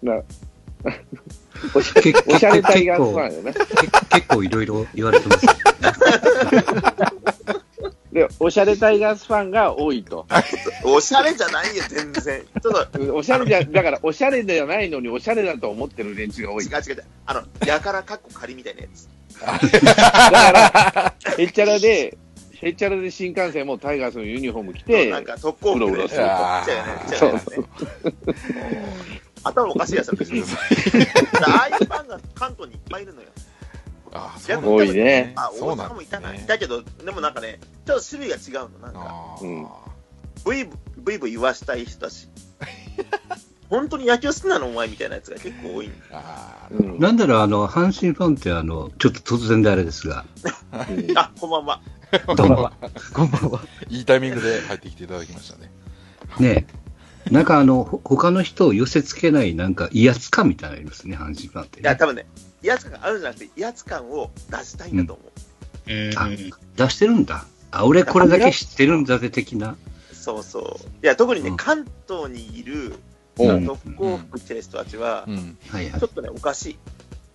[0.02, 0.22] な
[1.76, 3.54] おしゃ結おしゃれタイガースファンよね。
[3.54, 3.60] け
[4.22, 5.46] 結構いろいろ言われてます。
[8.12, 10.26] で、おしゃれタイガースファンが多いと。
[10.84, 12.44] おしゃれじゃないよ、全然。
[12.62, 16.66] ちょっと、おしゃれじゃ、だから、おしゃれではないのに、おしゃれだと思ってる連中が多い。
[16.66, 17.04] 違う違う違う。
[17.26, 19.08] あの、やからかっこ仮みたいなやつ。
[19.40, 22.18] だから、へっちゃらで、
[22.62, 27.42] へっちゃらで新幹線もタイガースのユニフォーム着て、なんか特攻服で、うろうろするちゃうよね、ちゃうよね。
[29.44, 30.32] 頭おかしいやつだったし。
[31.44, 33.30] ああいうファンが関東にいっぱいいるのよ。
[34.14, 35.34] あー逆に多いね。
[35.36, 36.34] あ、大そうなん阪もいたな。
[36.36, 38.80] いたけど、でもなんかね、ちょっと種類が違うの。
[38.80, 39.68] なんか、うん
[40.44, 42.28] ブイブイブイ言わしたい人だし。
[43.70, 50.26] 本当に野球好きなのお前みたいなやつが結構多いんあーうんなんだろう、あの、阪神ファンって、あの、ちょっと突然であれですが、
[50.74, 51.82] うんあ、こんばんは。
[52.36, 52.72] どうも。
[53.14, 53.62] こんばんは。
[53.88, 55.72] いいタイミングで入ってきていただきましたね。
[56.40, 56.68] ね
[57.28, 57.32] え。
[57.34, 61.98] なんかあの、ほ他の人を寄せ付けない、なんか威圧感みたいなのありますね、阪神ファンって、いや、ね。
[61.98, 62.26] 多分ね、
[62.64, 65.32] 威圧感があるんじゃなくて、威圧感を出したいんだと思う。
[65.94, 66.30] うんあ
[66.78, 67.46] 出してるんだ。
[67.72, 69.76] あ、俺これだけ知ってるんだぜ、的な。
[70.14, 70.88] そうそう。
[71.04, 72.96] いや、特にね、うん関東にいる
[73.40, 75.58] うん特攻服着てる人たちはう、ん。
[75.70, 76.08] はいはいちょ。
[76.08, 76.78] っとね、おかしい。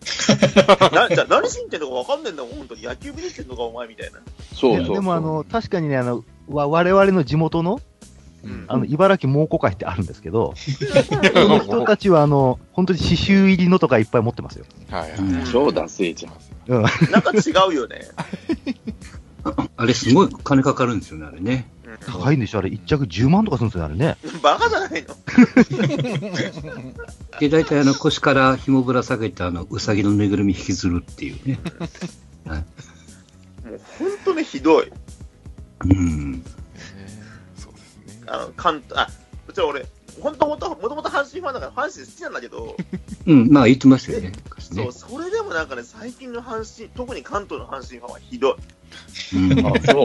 [0.94, 2.82] なじゃあ何しに行ってんのか分かんねえんだもん、本当に。
[2.82, 4.20] 野球見に行ってんのか、お前みたいな。
[4.54, 4.94] そうそうそう。
[4.94, 7.80] でもあの、確かにね、あの、わ我々の地元の、うん
[8.68, 14.64] あの、茨城猛虎会ってあるんですけど、その人たちはあの、本当に刺繍入りのとかいっぱい持ってますよ。
[14.90, 15.18] はいはい。
[15.18, 16.32] うん超ダセえじゃん。
[16.68, 16.82] うん。
[16.82, 16.90] なん
[17.22, 18.00] か違うよね。
[19.76, 21.70] あれすごい金かかるんですよね、あれね。
[21.70, 24.16] うん高いんでしょあれ、一着10万とかするんですよね、あれね。
[24.42, 25.16] バカじゃないの？
[27.40, 31.58] で、大体あの腰から紐ぶら下げて、あの、うさぎのぬいぐるみ引きずるっていうね。
[32.46, 32.58] はい。
[32.58, 32.64] も
[33.76, 34.92] う本当にひどい。
[35.84, 36.44] うん。
[38.26, 39.08] あの、関東、あ、
[39.48, 39.86] うちは俺、
[40.20, 42.76] 本当もともともと阪神ファンだから阪神好きなんだけど、
[43.26, 44.32] うん、まあ言ってましたよね。
[44.44, 48.56] 昔ねそう、それでもなんかね、最近の阪神、特に関東の阪神ファンはひど
[49.32, 49.36] い。
[49.36, 49.66] うん。
[49.66, 50.04] あ、そ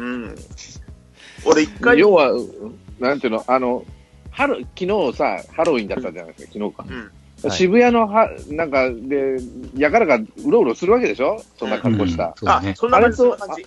[0.00, 0.02] う。
[0.02, 0.36] うん。
[1.44, 2.32] 俺一回、要は、
[2.98, 3.84] なんていうの、あの、
[4.30, 6.84] 春、昨日さ、ハロウィンだったじゃないですか、昨日か。
[6.88, 6.98] うん。
[6.98, 7.10] はい
[7.50, 9.38] 渋谷のは、なんか、で、
[9.76, 11.44] やからがうろうろするわけでしょ？
[11.58, 12.34] そんな格好した。
[12.40, 12.74] うね、。
[12.74, 13.66] そんな感じ、あそんな感じ。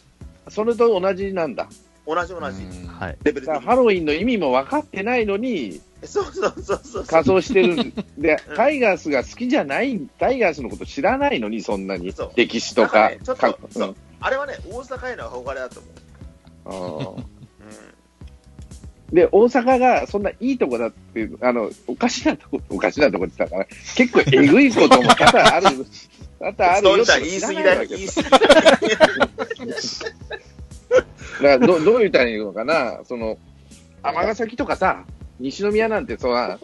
[0.49, 1.69] それと同じなんだ。
[2.15, 2.63] 同じ同じ。
[2.63, 3.17] うんはい。
[3.23, 7.05] レベルハロウィンの意味も分かってないのに、そうそうそうそう。
[7.05, 7.75] 仮装してる。
[8.17, 12.31] でうん、タイガースが好きじゃない、タイガースのこと知らないのに、そんなにそう。
[12.35, 13.21] 歴史とかなんかね。
[13.23, 15.81] ちょっとかそうあれはね、大阪への憧れだと
[16.65, 17.39] 思う。
[19.13, 25.85] で、大阪がそんないいとこだっていう、あの、おかしなとこ、おかしなとこって言ったから、結構えぐいことも多々ある、
[26.39, 29.29] 多々あるそよんなん言い過ぎだよ、言い過ぎだよ。
[30.93, 31.05] だか
[31.41, 33.37] らど、どう言ったらいいのかな、その、
[34.03, 35.05] 尼崎とかさ、
[35.39, 36.59] 西宮なんてさ、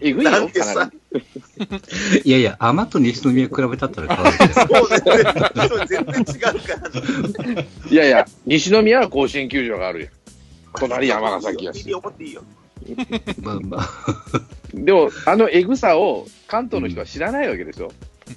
[0.00, 0.74] えぐいよ、なんてさ？
[0.74, 2.20] かなり。
[2.24, 4.54] いやいや、天と西宮比べたったら変わるけど。
[4.54, 7.62] そう全然、そう全然違うから。
[7.90, 10.08] いやいや、西宮は甲子園球場があるよ。
[10.74, 12.02] 隣山崎やしいいよ。
[13.42, 13.88] まあまあ。
[14.72, 17.90] でも、あのえぐさを関東の人は知らないわけでしょ。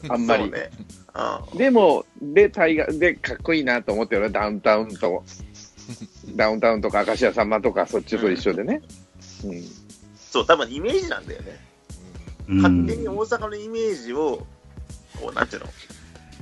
[0.10, 0.44] あんまり。
[0.44, 0.72] そうね。
[1.14, 1.58] うん。
[1.58, 5.24] でも、で、タイガー、で、かっこいいなと思ってるダウンタウンと、
[6.36, 8.82] ダウンタウンとか、明石家さんまとか、そっちと一緒でね。
[9.46, 9.64] うん。
[10.16, 11.60] そう、多分イメージなんだよね。
[12.48, 14.46] うん勝手に大阪のイメージを、
[15.22, 15.68] こう、なんていうの、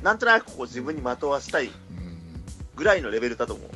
[0.02, 1.72] なんとなくこう自分にまとわしたいうん
[2.76, 3.70] ぐらいのレベルだと思う。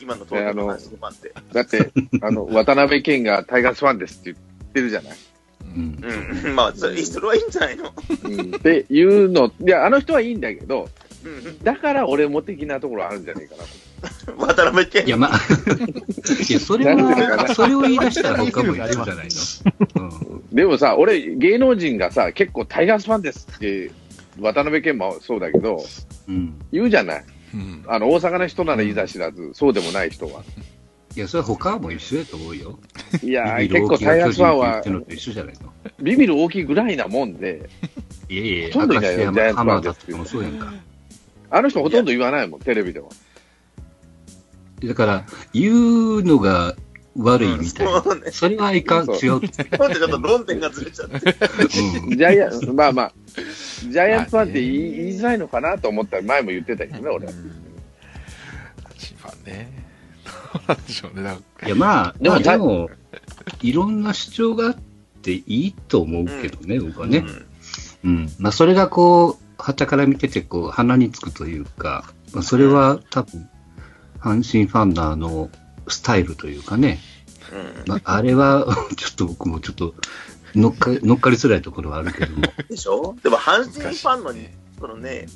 [0.00, 1.34] 今の東京の阪神ファンって。
[1.52, 1.92] だって、
[2.22, 5.16] あの、渡辺謙がタイガースファンですって言ってるじゃない。
[5.74, 5.98] うん
[6.44, 6.54] うん。
[6.56, 7.92] まあ、それそれはいいんじゃないの？
[8.24, 8.54] うん。
[8.54, 10.88] っていうの、いや、あの人はいいんだけど、
[11.24, 11.58] うん。
[11.62, 13.70] だから俺も的なところあるんじゃないかなと。
[14.36, 15.38] 渡辺謙いや、まあ、
[16.48, 19.28] いや、それは、それを言い出したら他も言ってるじゃない
[19.96, 20.04] の？
[20.04, 23.90] うんでもさ、俺、芸能人がさ、結構タイガースファンですって
[24.38, 25.82] 渡辺謙もそうだけど、
[26.28, 26.60] うん。
[26.70, 27.24] 言うじゃない。
[27.54, 27.84] うん。
[27.86, 30.42] あの、大阪の人ならいざ知らず、そうでもない人は。
[31.14, 32.78] いや、それは他も一緒やと思うよ。
[33.22, 34.82] いや結構タイガースファンは。
[36.00, 37.68] ビビる大きいぐらいなもんで、
[38.28, 40.72] いやいや、ほとんどいないよジャイアンツファン山浜田ですけどとかもそうやんか。
[41.50, 43.08] あの人ほとんど言わないもん、テレビでは。
[44.82, 46.74] だから、言うのが
[47.16, 48.02] 悪いみたいな。
[48.02, 48.30] そうね。
[48.30, 49.30] それはいかん、違う。
[49.32, 51.16] ほんでちょっと論点がずれちゃって。
[51.16, 53.12] うんジャイアンツ、まあまあ、
[53.82, 57.26] ジャイアンツファンって言い言いづらいのかなと思ったら、前も言ってたけどね、俺。
[57.26, 57.44] 阪神
[59.18, 59.91] ファンね。
[60.68, 61.22] なんでしょうね。
[61.22, 62.90] なんかいや、まあ、でもまあでも、
[63.60, 64.76] いろんな主張があっ
[65.22, 67.18] ていいと思うけどね、僕はね。
[67.18, 67.46] うん
[68.04, 68.32] うん。
[68.38, 73.48] まあ、それがこう、旗から見てて、こう、鼻につくというか、まあ、それは多分、
[74.18, 75.50] 阪神ファンのあの、
[75.88, 76.98] スタイルというかね、
[77.52, 79.94] うんまあ、あれは、 ちょっと僕もちょっと、
[80.54, 82.42] 乗っか乗っかりづらいところはあるけども。
[82.68, 83.16] でしょ？
[83.22, 85.26] でも阪神ファンのに、そのね、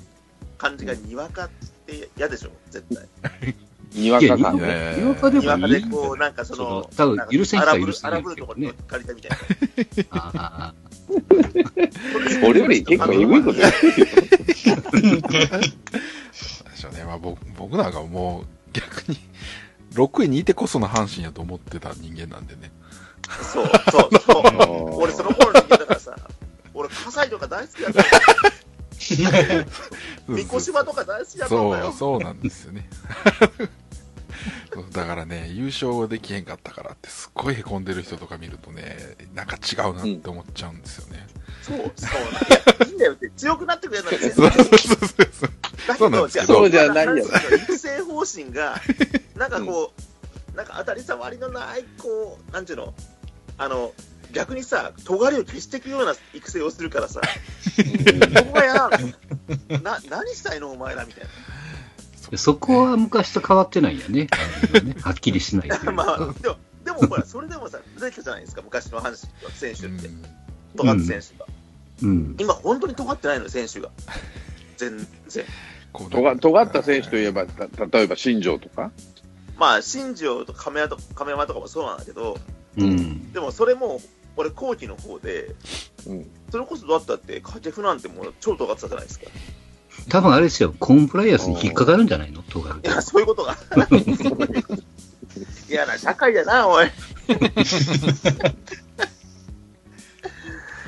[0.58, 1.48] 感じがにわかっ
[1.86, 2.50] て嫌でしょ？
[2.70, 2.84] 絶
[3.22, 3.54] 対。
[3.92, 9.36] にわか感にわいやいやいやにわかでもいいこう、なんかその多分なんか許せん人は許せんアラブルけどねとこに借りたみたいな。
[10.10, 10.32] あ
[10.74, 10.74] あ
[12.44, 14.06] 俺より結構えぐいことやってるよ。
[16.76, 17.04] でしょうね。
[17.04, 19.18] まあ僕僕なんかもう逆に、
[19.94, 22.70] 6位にいてこその阪神やと思ってた人間なんでね。
[23.52, 25.00] そう、そう、そう。
[25.00, 26.16] 俺その頃の人間だからさ、
[26.74, 28.06] 俺、葛西とか大好きだったよ。
[30.28, 31.92] 三越島とか大好きだったんだそう、よ。
[31.92, 32.88] そうなんですよね。
[34.72, 41.26] そ うだからね、優勝できへんかったからって、すっごい凹んでる人とか見るとね、なんか違うなって思っちゃうんですよね。
[41.62, 45.50] そう、そうなんいや、いいんだよって、強くなってくれるのに全 そう然そうそうそう。
[45.88, 48.80] だそうなんですけどそうじゃないよ育成方針が、
[49.36, 49.92] なんかこ
[50.52, 52.94] う、なんか当たり障りのない、こう、なんていうの、
[53.58, 53.92] あの、
[54.32, 57.20] 逆にさ、尖りを消していくような育成をするからさ、
[58.50, 58.90] お前や、
[59.82, 61.24] な、何したいのお前らみたい
[62.36, 64.26] そこは昔と変わってないんやね。
[65.02, 69.12] はっきりしないとい まあか。、でも、でもほら、それでもさ、出てきたじゃないですか、昔の阪神
[69.42, 70.24] の選手って、うん
[70.76, 71.46] 尖った選手が。
[72.02, 72.36] うん。
[72.38, 73.90] 今、本当に尖ってないのよ、選手が。
[74.76, 75.44] 全然。
[75.92, 78.90] こうとが尖った選手といえば、た例えば新庄とか？
[79.56, 82.38] まあ、新庄と亀山と亀山とかもそうなんだけど、
[82.76, 83.32] うん。
[83.32, 84.02] でもそれも、
[84.36, 85.54] 俺、後期の方で、
[86.06, 86.30] うん。
[86.50, 89.26] それこそどうだったって、掛布なんてもう超尖ってたじゃないですか。
[90.08, 92.42] 多分あれですよ、コンプライアンスに引っかかるんじゃないの？
[92.42, 93.56] とがるいや、そういうことが。
[95.68, 96.86] 嫌な社会だな、おい。
[96.86, 96.90] い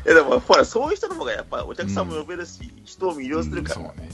[0.05, 3.75] や、でも、ほら、そういう人の方がやっぱお客さんも呼べるし、人を魅了するから。
[3.75, 4.09] そうね。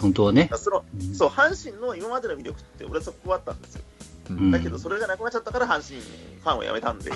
[0.00, 0.50] 本当はね。
[0.56, 3.82] そのうんそう、阪神の今までの魅力って、俺はそこあったんですよ。
[4.30, 7.10] うんだけど、それがなくなっちゃったから、阪神ファンをやめたんで、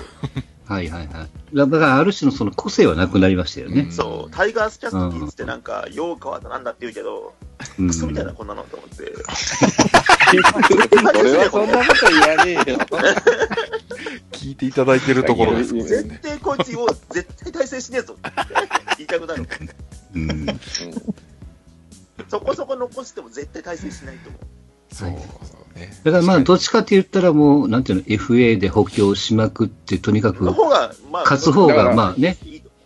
[0.65, 1.29] はいはいはい。
[1.55, 3.91] だからある種のその個性はなくなりましたよねうん。
[3.91, 7.33] そう、タイガースキャスト聞いてて、なんか、陽川だなんだって言うけど、
[7.77, 9.13] うんクソみたいな、こんなのと思って。
[11.19, 12.77] 俺はそんなこと言わねえよ。
[14.31, 16.19] 聞いていただいてるところですもん絶ね。
[16.21, 18.31] 対こいつを絶対対戦しねえぞって
[18.97, 19.47] 言いたくなる。
[20.15, 20.59] うん。
[22.29, 24.41] そこそこ残しても絶対対戦しないと思う。
[24.93, 25.91] そうそうね。
[26.03, 32.37] だからまあ、どっちかって言ったらもう、なんていうの、FA で補強しまくって、とにかく勝つ方がまあね、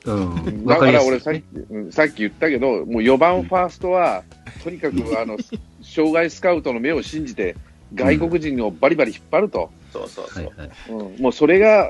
[0.05, 4.23] うん、だから俺さっき、うんさっき言ったけど、もう4番ファーストは、
[4.63, 5.37] とにかく あの、
[5.81, 7.55] 障害スカウトの目を信じて、
[7.93, 9.69] 外国人をバリバリ引っ張ると。
[9.91, 10.45] そうそうそう。
[10.45, 10.69] はいはい。
[10.89, 11.89] うんもうそれが、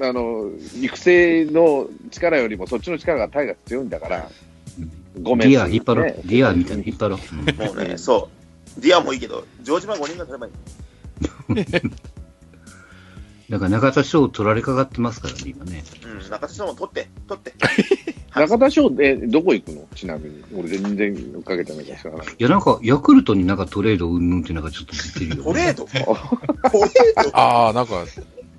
[0.00, 0.50] あの、
[0.80, 4.30] 育成の力よりもそっちの力がタイガース強いんだから、
[5.22, 5.50] ごめん。
[5.50, 6.16] ディア引っ張ろうね。
[6.24, 7.64] ディアみたいなの引っ張ろう。
[7.66, 8.38] もうね、そう。
[8.76, 10.52] ディアもいいけど、城島5人が取ればいい。
[13.50, 15.82] だから中田翔を取られかかってますからね、今ね。
[16.04, 17.54] うん、中田さんも取って、取って。
[18.34, 19.88] 中田翔でどこ行くの？
[19.94, 20.44] ちなみに。
[20.54, 22.26] 俺全然追っかけてないからい。
[22.38, 25.42] いや、なんか、ヤクルトになんかトレードうんぬんってなんかちょっと出てるよ、ね。
[25.42, 25.84] トレード？
[25.86, 27.36] トレード？
[27.36, 28.04] ああ、なんか、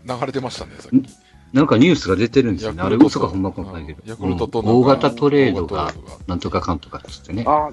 [0.05, 1.05] 流れてましたね、さっき。
[1.53, 2.81] なんかニュースが出てるんですよね。
[2.81, 4.01] あれ嘘かほんまかわかんないけど。
[4.05, 7.43] ヤクルトとなんかうん大型トレードが大型トレードが、なんとかかんとかっつってね。
[7.47, 7.69] あ、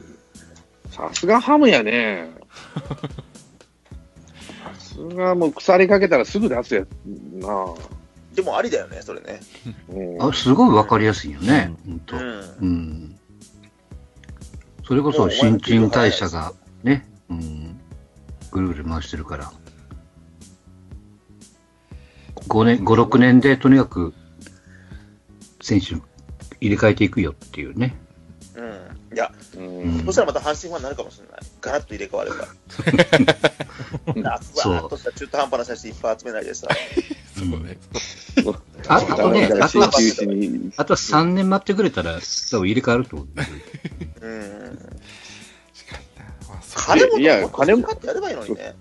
[0.96, 2.30] さすがハムやね。
[4.62, 6.88] さすがもう腐りかけたらすぐ出すやつ
[7.34, 7.74] なあ。
[8.34, 9.40] でもありだよね、それね。
[9.90, 11.74] うんあ、すごいわかりやすいよね。
[11.84, 12.16] ほんと。
[12.16, 12.42] うん。
[12.60, 13.18] うん。
[14.86, 17.78] それこそ新陳代謝がね、うん、
[18.50, 19.52] ぐるぐる回してるから。
[22.48, 24.14] 5年、5、6年でとにかく
[25.60, 25.96] 選手
[26.60, 27.96] 入れ替えていくよっていうね。
[29.16, 29.18] うん。
[29.18, 31.40] いや、うんそしたらまた阪神ファンになるかもしれない。
[31.60, 32.48] ガラッと入れ替われば。
[34.14, 36.68] 夏わーっとした中途半端な写真いっぱい集めないでさ。
[37.36, 37.78] そうね。
[38.88, 39.88] ああとね、あとは、
[40.76, 42.18] あとは3年待ってくれたら、
[42.50, 43.28] 多分入れ替わると思う。
[44.20, 44.78] ううん。
[44.78, 44.90] 確
[45.90, 46.24] かにな。
[46.48, 48.74] まあ、そ金もいや金も買ってやればいいのにね。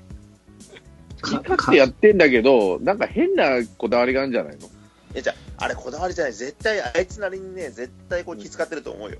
[1.21, 4.69] 好き勝手やってんだけど、なんか変なこだわりがあるんじゃないの？
[5.15, 6.33] え、じゃあ、あれこだわりじゃない。
[6.33, 9.17] 絶対、あいつなりにね、絶対こう気使ってると思うよ。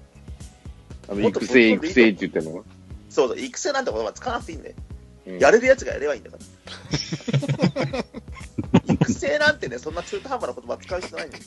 [1.08, 2.58] あのもっと育成、育成って言ってんの？
[2.58, 2.64] は。
[3.10, 4.76] そうそう、育成なんて言葉使わなくていいんだよ。
[4.78, 8.06] うんやれるやつがやればいいんだから。
[8.94, 11.44] 育成なんてね、そんな中途半端な言葉使う必要ないんだよ。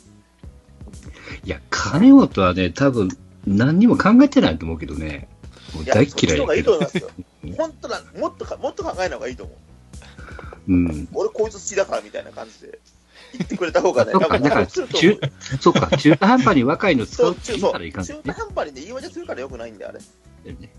[1.45, 3.09] いや、金本はね、多分、
[3.47, 5.29] 何にも考えてないと思うけどね。
[5.75, 7.07] もういや、大っそっちの方がい嫌いだけど。
[7.07, 7.57] いと思いますよ。
[7.57, 9.53] 本当だ、もっとか、もっと考えない方がいいと思
[10.69, 10.73] う。
[10.73, 11.09] うん。
[11.15, 12.79] 俺こいつ好きだからみたいな感じで
[13.33, 14.89] 言ってくれた方がね、そっか、だから、中う。、
[15.61, 19.93] そっか、中途半端に若いの使そううって言うからいかん中途半端にね、言い訳するからよくないんだよ、あ
[20.45, 20.53] れ。
[20.53, 20.73] ね。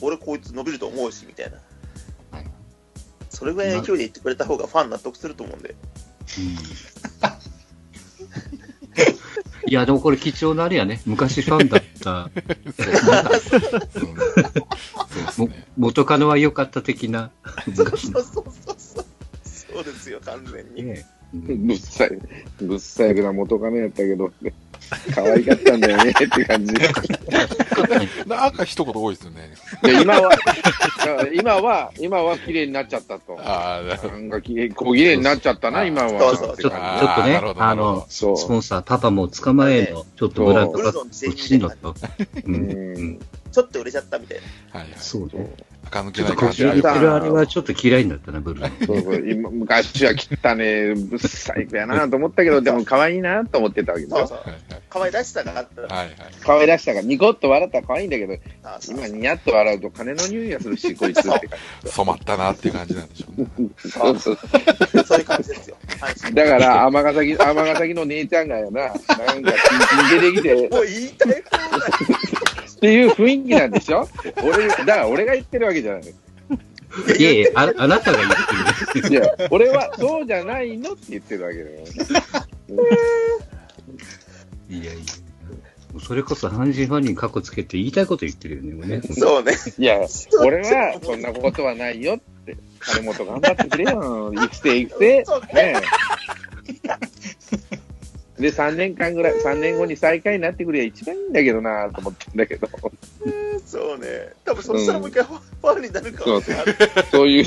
[0.00, 1.58] 俺こいつ伸びると思うし、みたいな。
[2.30, 2.46] はい
[3.30, 5.70] それぐらいの勢いで言ってくれた方がファン納得すると思うんで。
[5.70, 5.74] うん
[9.66, 11.00] いや、でもこれ貴重なあれやね。
[11.06, 12.30] 昔ファンだった、
[15.32, 15.48] そ。
[15.76, 17.30] 元カノは良かった的な。
[17.74, 18.44] そうそうそう
[20.34, 20.94] 完全に。
[21.34, 22.10] ぶっさい、
[22.60, 24.30] ぶっさいな元カノやったけど、
[25.14, 26.74] 可愛かったんだよねって感じ。
[28.28, 29.54] なんか一言多いですよね。
[29.82, 30.30] で今は、
[31.34, 33.36] 今は、今は綺麗になっちゃったと。
[33.40, 36.08] ああ、なんか綺麗、小綺麗になっちゃったな、今は。
[36.08, 41.96] そうそうちょっと、ちょっとねあの、スポンサー、パパも捕まえの、ちょっとブランドが欲しいのと。
[42.46, 43.18] ううんん。
[43.54, 44.38] ちょっと売れちゃったみたい
[44.72, 44.80] な。
[44.80, 44.98] はいはい。
[44.98, 45.48] そうね。
[45.86, 48.86] 垢抜ちょっとけない感じあれはちょっと嫌いになったな、ブルーの。
[48.86, 54.18] そうそう今昔は汚ねぶっさい子やなと思ったけど、でも可愛いなと思ってたわけでしょ？
[54.18, 54.38] そうそう。
[54.38, 54.60] はいはい
[54.94, 55.88] 可愛らしさがあったら。
[55.88, 56.16] はいはい。
[56.40, 63.48] 可愛らしさがニコッと笑ったら可愛いんだけど、あそう今ニヤッと笑うと金の匂いがするし、こいつって感染まったなっていう感じなんでしょうね。
[63.82, 63.90] じ。
[63.90, 64.38] そうそう
[65.04, 65.76] そういう感じですよ。
[66.34, 69.52] だから、 尼崎、尼崎の姉ちゃんがやな、なんか、
[70.10, 71.90] 出てきて、もう言いたい放題。
[71.90, 74.08] っていう雰囲気なんでしょ？
[74.42, 76.02] 俺、だから俺が言ってるわけじゃない。
[77.18, 78.30] いやいや、ああなたが言っ
[78.92, 79.08] てる。
[79.08, 81.76] いや、俺はそうじゃないのって言ってるわけだよ。
[84.70, 85.02] いやいや。
[86.06, 89.02] それこそ阪神ファンに過去つけて言いたいこと言ってるよね、ね。
[89.02, 89.52] そうね。
[89.78, 90.00] いや、
[90.40, 92.56] 俺はそんなことはないよって。
[92.86, 94.32] 金本頑張ってくれよ。
[94.32, 95.18] 育成育成。
[95.18, 95.24] ね
[95.56, 95.82] え。
[98.38, 102.68] で、3年間ぐらい、3年後に最下位になってくれば一番いいんだけどなと思ってんだけど。
[103.64, 104.32] そうね。
[104.44, 106.64] 多分そしたらもう一回ファンになるかもしれない。
[107.10, 107.46] そういう、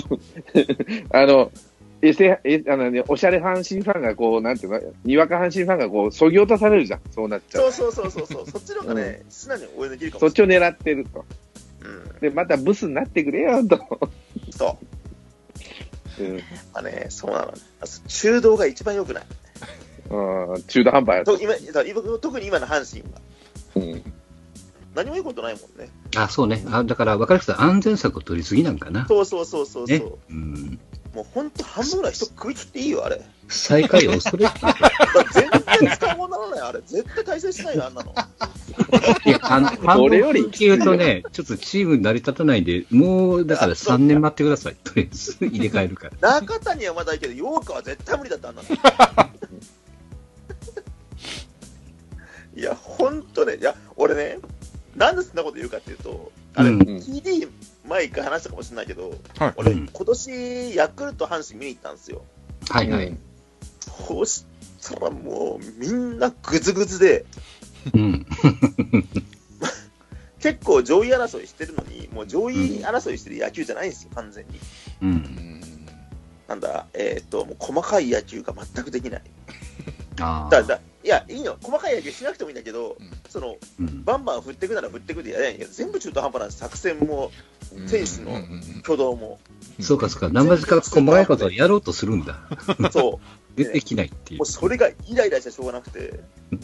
[1.11, 1.51] あの、
[2.01, 7.01] エセ、え、あのね、おしゃれ阪神ファンがこう、なんていうの、にわか阪神ファンがこう、そぎ落とされるじゃん。
[7.11, 7.71] そうなっちゃう。
[7.71, 8.51] そうそうそうそうそう。
[8.51, 10.71] そっちの方がね、素直に応援できるかそっもしれない。
[10.71, 11.25] ちを狙ってると。
[11.83, 12.19] うん。
[12.21, 13.77] で、またブスになってくれよ、と。
[14.51, 14.96] そう。
[16.19, 16.41] うん。
[16.73, 17.53] あね、そうなの。
[18.07, 19.23] 中道が一番良くない。
[20.09, 21.37] うん中途半端やと。
[21.37, 21.53] 今
[22.19, 23.21] 特に今の阪神は。
[23.75, 24.13] うん。
[24.97, 25.89] 何もいいことないもんね。
[26.15, 26.65] あ、そうね。
[26.71, 29.05] あだから、分かる人は安全策を取りすぎなんかな。
[29.07, 29.99] そうそうそうそうそう。
[29.99, 30.03] ね。
[30.31, 30.79] うん。
[31.13, 33.21] もう本当半分ぐらい人食い切っていいよ、あれ。
[33.47, 34.53] 最下位を恐れて
[35.33, 35.49] 全
[35.81, 36.81] 然使い物にならない、あれ。
[36.81, 38.11] 絶対対戦しないよ、あんなの。
[39.25, 44.75] いや、あの、半俺より分って言うとね、ちょっとチーム成り立たないで、もう、だから3年待ってください。
[44.83, 46.39] とりあえず、入れ替えるから。
[46.39, 48.67] 中谷はまだいいけど、陽花は絶対無理だった、あんなの。
[52.57, 54.39] いや、ほんとね、いや、俺ね、
[54.97, 57.47] なんでそんなこと言うかっていうと、あれ、うん TD
[57.87, 62.23] 前一回話したかもしれないけど、はい俺、うん今年、ヤクルト阪神見に行ったんですよ。
[62.69, 63.15] はいはい。
[63.79, 64.43] そし
[64.81, 67.25] たらもう、みんなグズグズで、
[67.93, 68.25] うん。
[70.41, 74.57] 結構上位争いしてるのに、もう上位争いしてる野球じゃないんですよ、完全に。
[74.57, 75.05] う。
[75.05, 75.61] うんん。
[76.47, 79.21] なんだ、えっ、と、もう細かい野球が全くできない。
[80.19, 80.49] ああ。
[80.49, 84.03] だだいや、いいの、細かい野球しなくてもいいんだけど、うんそのうん。
[84.03, 87.31] バンバン振っていくなら振っていくでやりゃいいんだけど、全部中途半端なんです、作戦も、
[87.87, 88.45] 選手の
[88.81, 89.39] 挙動も。
[89.79, 90.27] そうかそうか。
[90.27, 92.37] 生地から細かいことをやろうとするんだ。
[92.91, 93.21] そ
[93.55, 94.45] 出てきないってう、いうもう。
[94.45, 96.19] それがイライラしてしょうがなくて、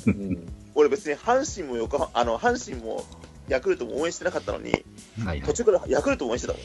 [0.08, 3.06] うん俺別に阪神も横浜、あの、阪神も
[3.48, 4.80] ヤクルトも応援してなかったのに、は
[5.24, 5.42] いはい。
[5.44, 6.64] 途中からヤクルトも応援してたもん。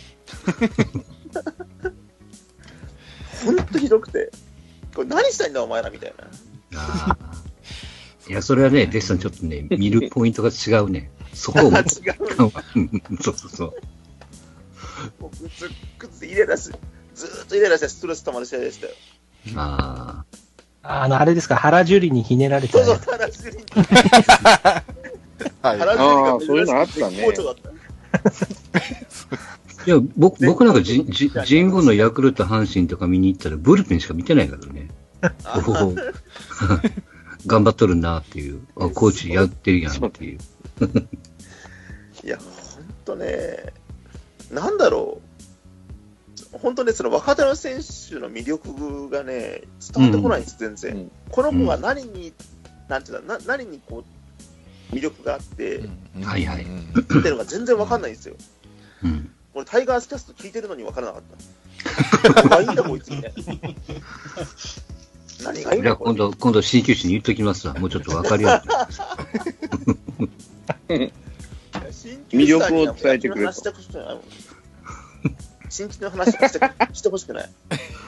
[3.44, 4.32] ほんとひどくて、
[4.96, 6.26] これ何したいんだお前らみたいな。
[8.28, 8.32] ああ。
[8.32, 11.10] いや、それはね、デッサンちょっとね、 見るポイントが違うね。
[11.34, 11.84] そこをも 違う。
[11.84, 13.72] そうそうそう。
[15.20, 16.70] もうぐつぐつイライラし、
[17.14, 18.92] ずーっとイライラしてストレス溜まる試合でしたよ。
[19.56, 20.24] あ
[20.82, 23.10] あの、あれですか、原樹里にひねられたそうそう、やつ。
[23.10, 23.58] 原樹里。
[25.62, 25.78] はい。
[25.78, 27.26] 原樹ああ、里そういうのあがったね。
[29.86, 34.88] いや、僕、僕なんかじ、じ、神宮のヤクルト阪神とか見に行ったら、ブルペンしか見てないからね。
[35.66, 35.94] おお
[37.48, 38.60] 頑張っとるなっていう。
[38.76, 40.38] あ、コーチやってるやんっていう。
[42.24, 43.72] いや、ほんとね、
[44.52, 45.28] なんだろう。
[46.58, 49.62] 本当ね、その若手の選手の魅力がね、
[49.94, 50.94] 伝わってこないんです、全然。
[50.94, 52.32] うんこの子が何に、
[52.88, 54.04] なんていうな何にこ
[54.92, 58.36] う、魅力があって、っうんはいはいうんていうのが全然わかんないんですよ。
[59.04, 59.30] うん。
[59.54, 61.22] 俺、タイガースキャスト聞いてるのにわからなかっ
[62.32, 62.32] た。
[62.48, 63.42] 何がいいんだ、こいつみたいな。
[65.44, 65.82] 何がいい。
[65.82, 67.74] じゃあ今度、今度、鍼灸師に言っときますわ。
[67.74, 68.60] もうちょっとわかるよ
[70.88, 71.12] うに。
[72.30, 73.52] 魅力を伝えてくれと
[75.70, 77.50] 新規の話しかしてほしくない。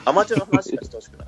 [0.05, 1.27] アマチュアの話してほしくない。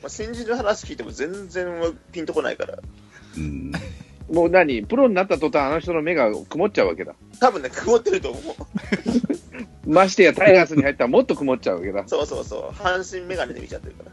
[0.00, 1.66] まあ新人の話聞いても全然
[2.12, 2.78] ピンとこないから。
[3.36, 3.72] うん。
[4.32, 4.84] もう何？
[4.84, 7.14] プロになった途端、あの人の目が曇っちゃうわけだ。
[7.40, 8.54] 多分ね、曇ってると思う。
[9.92, 12.04] ましてやタイガースに入ったらもっと曇っちゃうわけだ。
[12.06, 12.76] そうそうそう。
[12.76, 14.04] 阪神メガネで見ちゃってるか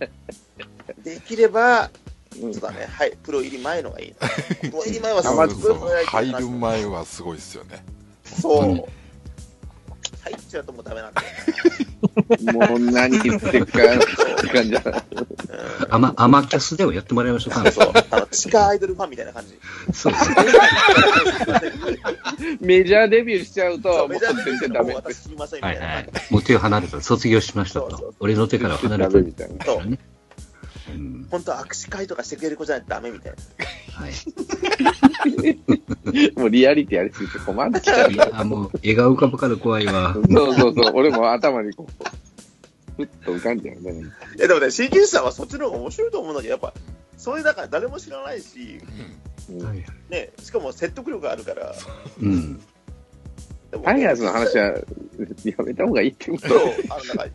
[0.00, 0.08] ら。
[1.02, 1.90] できれば、
[2.40, 2.86] うんそうだね。
[2.86, 3.16] はい。
[3.22, 4.28] プロ入り前のがいいな。
[4.70, 5.74] プロ入り前はすごいプロ
[6.06, 7.84] 入る前はすごいですよね。
[8.24, 8.64] そう。
[8.64, 8.84] うん
[10.22, 11.28] 入っちゃうともうダメなんだよ。
[12.52, 14.82] もう何言ってるかって感じだ。
[14.84, 15.30] うん
[15.90, 17.70] アマ、アマキャスでもやってもらいましょうか。
[17.72, 17.92] そう。
[18.10, 19.58] あの、地下アイドルファンみたいな感じ。
[19.92, 20.12] そう
[22.60, 24.94] メジャーデビューしちゃうそと、もう全然ダメ。
[24.94, 26.12] 私知りませんみはいはたいな感い。
[26.30, 27.00] もう手を離れた。
[27.00, 28.14] 卒業しましたそうそうと。
[28.20, 29.64] 俺の手から離れたダメみたいな。
[29.64, 29.64] じ。
[29.64, 29.86] そう。
[29.90, 29.98] ね。
[30.94, 31.26] うん。
[31.30, 33.38] 本当は握手会とかしてくれる子じゃないとダメみたいな。
[33.94, 34.12] はい。
[36.38, 38.16] もうリアリティやりすぎて困ってきちゃうい。
[38.16, 40.14] や、もう、絵が浮かぶから怖いわ。
[40.14, 40.92] そうそうそう。
[40.94, 41.92] 俺も頭にこう、
[42.96, 43.92] ふっと浮かんじゃうね。
[44.36, 46.74] いやでもね、鍼灸師さんはそっちの方が面白いと思うんだけど、やっぱ、
[47.16, 48.78] それだから誰も知らないし、
[49.50, 51.74] うんはいね、しかも説得力があるから、
[52.20, 52.60] うん。
[53.84, 56.94] タイガースの話はやめた方がいいってこそうと。
[56.94, 57.26] あの、なんか、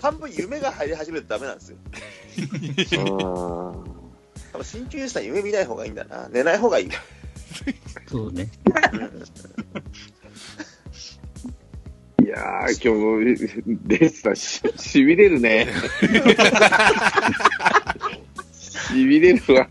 [0.00, 1.76] 半分夢が入り始めるとダメなんですよ。
[4.52, 6.28] 多分鍼灸師さん夢見ない方がいいんだな。
[6.28, 6.94] 寝ない方がいいわ。
[8.06, 8.50] そうね。
[12.22, 15.68] いやー、今日、デスタし、しびれるね。
[18.52, 19.68] しびれるわ。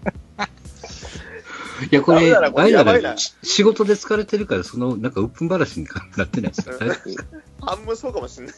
[1.91, 5.87] いや、これ、あれだな仕事で疲れてるから、その、なんか、うっぷん話に
[6.17, 6.91] なってないですかうん
[7.61, 8.55] 半分そうかもしれない。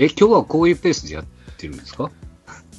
[0.00, 1.24] え、今日はこういうペースでやっ
[1.58, 2.10] てるんですか？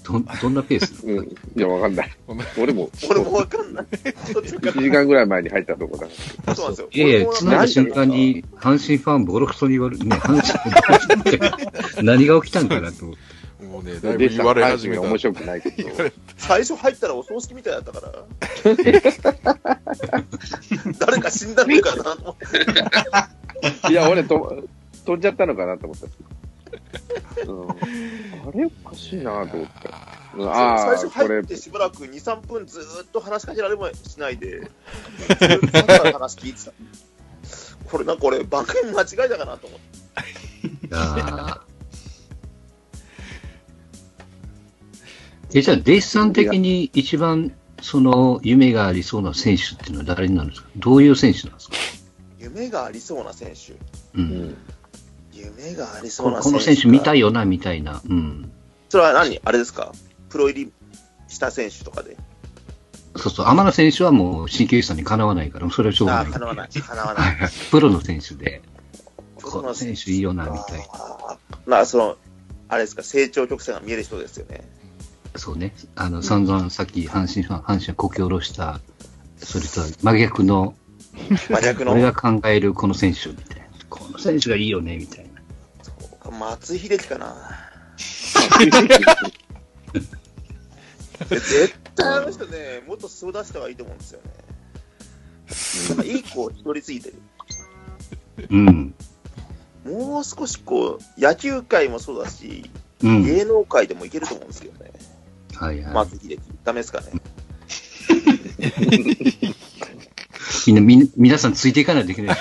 [0.04, 0.94] ど、どんなペース？
[1.06, 1.26] うん。
[1.26, 2.12] いや、わかんない。
[2.58, 3.86] 俺も、俺もわかんない。
[4.34, 6.08] 途中か1時間ぐらい前に入ったとこだ。
[6.48, 6.56] ら。
[6.56, 6.88] そうなんですよ。
[6.92, 13.22] いやいや、つなだ瞬間に、阪神ファンボロクソに言われる、ね、 阪神何が起きたんかなと思って。
[13.66, 15.02] もうね、だいぶ言われ始めた。
[15.02, 15.90] 面白くないけど。
[16.38, 18.24] 最初入ったらお葬式みたいだったから。
[21.00, 22.36] 誰か死んだのかなと思っ
[23.88, 23.92] て。
[23.92, 24.64] いや、俺と、
[25.06, 26.08] 飛んじゃったのかなと思った。
[27.48, 27.74] うん、あ
[28.54, 29.90] れおかしいなと思って。
[30.38, 30.46] 最
[30.96, 36.72] 初入っ、てしばらく2、3分ずーっと話しかけられもしないで、 ずーっと話聞いてた。
[37.90, 40.88] これなんか俺番組間違いだかなと思って。
[40.88, 41.62] いやー
[45.52, 47.52] え、じゃあ、デイスさん的に一番、
[47.82, 50.70] その、夢がありそうな選手っていうのは誰になるんですか？
[50.78, 51.76] どういう選手なんですか？
[52.38, 53.74] 夢がありそうな選手。
[53.74, 53.78] う。
[54.16, 54.58] うんん、
[55.40, 57.18] 夢がありそうこなこの選手見たい。
[57.18, 58.02] いよな、みたいな。
[58.08, 58.52] うん。
[58.90, 59.40] それは何？
[59.44, 59.92] あれですか？
[60.30, 60.72] プロ入り
[61.28, 62.18] した選手とかで？
[63.16, 66.32] そうそう、天野選手はもう、神経質さんにかなわないから、それはしょうがない。
[66.32, 66.70] かなわない。
[66.70, 67.50] かなわはない。
[67.72, 68.62] プロの選手で、
[69.42, 71.38] ここの選手いいよな、みたいな。
[71.66, 72.18] まあ、その、
[72.68, 74.62] あれですか、成長曲線が見える人ですよね。
[75.36, 75.74] そうね。
[75.96, 78.80] あの、散々さっき阪神ファン、阪神をこき下ろした、
[79.38, 80.76] それとは真逆の、
[81.50, 81.94] 真逆の？
[81.94, 83.66] 俺が考えるこの選手みたいな。
[83.90, 85.29] この選手がいいよね、みたいな。
[86.40, 87.36] 松井秀喜かな。
[91.30, 94.32] 絶対あの人ね、もっと素を出した方がいいと思うんですよね。
[95.90, 97.16] なんかいい子を一人ついてる。
[98.50, 98.96] うん。
[99.86, 102.70] もう少しこう、野球界もそうだし、
[103.04, 103.26] うん。
[103.26, 104.92] 芸能界でもいけると思うんですけどね。
[105.56, 105.94] はいはい。
[105.94, 106.42] 松井秀喜。
[106.64, 107.12] ダメですかね？
[110.68, 112.38] みんな、み皆さんついていかないといけない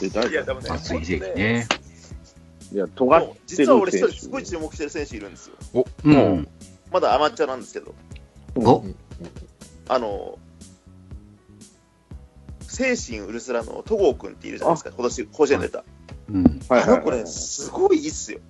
[0.00, 1.68] で誰いや、でもね、松井秀喜本ね。
[2.72, 4.12] いや、尖ってる実は俺一選手。
[4.12, 5.84] 人すごい注目してる選手いるんですよ。
[6.04, 6.48] うん。
[6.90, 7.94] まだアマチュアなんですけど。
[8.56, 8.84] お
[9.88, 10.38] あの、
[12.62, 15.84] 精神ウルスラの戸郷君っているじゃないですか、今年甲子園出た。
[16.30, 16.44] うん。
[16.68, 18.40] はいはいはいあの子ね、すごいいいっすよ。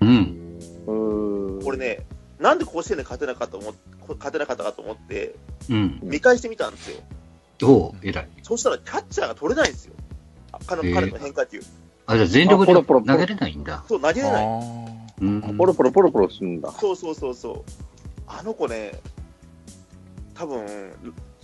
[0.00, 0.58] うん。
[0.86, 2.06] うーん俺ね、
[2.38, 3.74] なんで甲子園で勝てなかったと思っ
[4.18, 5.36] 勝てなかったかと思って、
[5.68, 6.00] うん。
[6.02, 6.96] 見返してみたんですよ。
[7.62, 8.28] おう、偉い。
[8.42, 9.94] そうしたらキャッチャーが取れないんですよ。
[10.66, 11.60] あ彼えーの彼の変化球。
[12.06, 13.84] あ、じゃあ全力であポロポロポロ投げれないんだ。
[13.88, 14.46] そう、投げれない。
[14.46, 14.60] あ
[15.20, 15.56] うん。
[15.56, 16.70] ポロポロポロポロするんだ。
[16.72, 17.64] そうそうそうそう。
[18.26, 18.92] あの子ね、
[20.34, 20.66] 多分、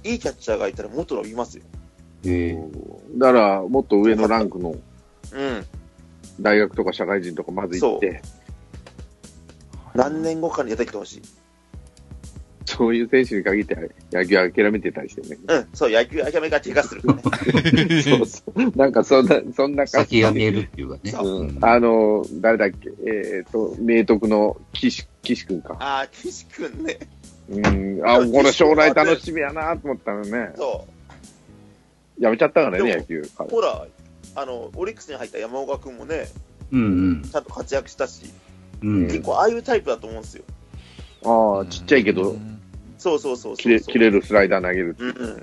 [0.05, 1.65] いいキャッチャーがいたらもっと伸びますよ。
[2.25, 2.59] ええ
[3.17, 5.67] だから、もっと上のランクのうん。
[6.41, 8.23] 大学とか社会人とかまず行って、
[9.95, 11.23] 何年後かに出てきてほしい。
[12.67, 13.77] そういう選手に限って
[14.13, 15.39] 野球諦めてたりしてね。
[15.49, 18.03] うん、そう、野球諦めがちがする、ね。
[18.03, 18.77] そうそう。
[18.77, 21.13] なんかそんな、そんな感じ先が見えるっていうかね。
[21.13, 21.59] うん。
[21.65, 22.91] あの、誰だっけ？
[23.07, 25.77] えっ、と、明徳の岸、岸くんか。
[25.79, 26.99] ああ、岸くんね。
[27.49, 28.01] うん。
[28.05, 30.53] あ、これ将来楽しみやなと思ったのね。
[30.57, 30.87] そ
[32.19, 33.21] やめちゃったからね、野球。
[33.21, 33.31] う。
[33.49, 33.87] ほら、
[34.35, 36.27] あの、オリックスに入った山岡くんもね、
[36.73, 38.25] うんちゃんと活躍したし、
[38.83, 38.97] うん。
[38.97, 39.07] うん。
[39.07, 40.45] 結構ああいうタイプだと思うんですよ。
[41.25, 42.39] ああ、ちっちゃいけど、そう
[43.07, 43.57] そうそうそう。
[43.57, 45.37] 切れ、切れるスライダー投げるってうんうん。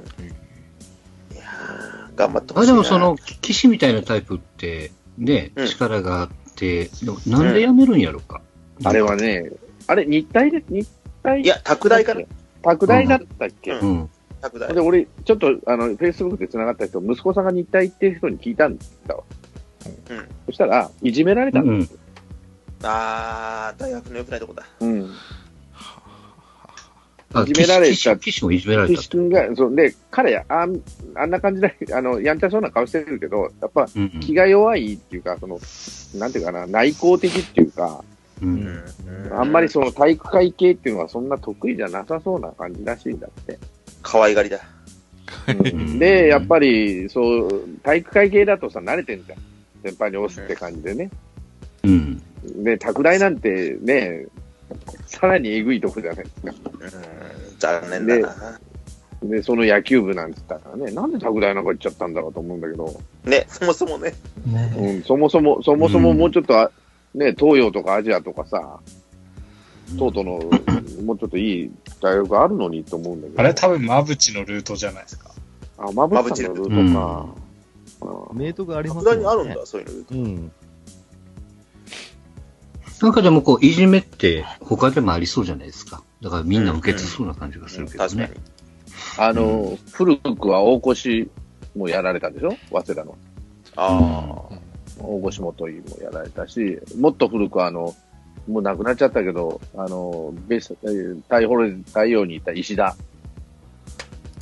[1.34, 2.74] いやー頑張ってほあ、しいな。
[2.74, 8.41] でもその、騎士みたいなタイプって、ね、うん力があって、でもなんでやめるんやろか？
[8.84, 9.51] あれはね、
[9.88, 10.88] あれ、日体で、日
[11.22, 12.22] 体いや、拓大かな。
[12.64, 14.09] 拓大だったっけ、うん
[14.74, 14.80] で、。
[14.82, 19.24] 俺、ちょっと、あの、フェイスブックで繋がった人、息子さんが日体行ってる人に聞いたんだわ。
[20.09, 21.99] うんそしたら、いじめられたんですよ。
[22.84, 24.64] あー、大学の良くないとこだ。
[24.82, 25.09] うん。
[27.34, 29.10] あ、いじめられた騎士騎士もいじめられた岸。
[29.10, 30.82] 君が、そう、で、彼、あん、
[31.16, 35.60] あんな感じで、 あの、やんちゃそうな顔してるけど、やっぱ、うん気が弱いっていうか、その、
[36.20, 38.04] なんていうかな、内向的っていうか、
[38.42, 38.84] うん。
[39.28, 39.34] うん。
[39.34, 43.58] あんまりその体育会系っていうのはそんな得意じゃなさそうな感じらしいんだって。
[44.02, 44.60] 可愛がりだ。
[45.48, 49.40] うんで、やっぱり、そう、体育会系だとさ、慣れてんじゃん。
[49.84, 51.10] 先輩に押すって感じでね。
[51.84, 52.22] うん。
[52.64, 54.26] で、拓大なんてね、
[55.05, 56.51] さらにえぐいとこじゃないですか。
[56.51, 58.59] うん、残念だな。
[59.24, 64.14] で、その野球部なんつったらね、なんで拓大なんか行っちゃったんだろうと思うんだけど、ね、そもそもね。
[64.45, 66.72] ねうん、そもそも、そもそももうちょっとあ、
[67.14, 68.80] ね、東洋とかアジアとかさ、
[69.97, 70.39] トートの、
[71.05, 73.39] もうちょっといい大学あるのにと思うんだけど。
[73.39, 75.32] あれ多分、馬淵のルートじゃないですか。
[75.78, 77.28] あ、まぶさんのルートか。
[78.01, 80.24] あ明徳あります拓大にあるんだ、そういうの。
[80.24, 80.51] うん。
[83.04, 86.01] なんかでもこう、いじめって他でもありそうじゃないですか。
[86.22, 88.39] だからみんな受け継そうな感じがするけどね確かに。。
[89.18, 91.30] あの、古くは大越
[91.76, 92.56] もやられたでしょ？
[92.72, 93.18] 早稲田の。
[93.76, 94.43] あ
[94.99, 97.93] 大越元井もやられたし、もっと古くはあの、
[98.47, 101.49] もう亡くなっちゃったけど、あの、ベース、えー太陽
[101.88, 102.95] 太陽にいた石田。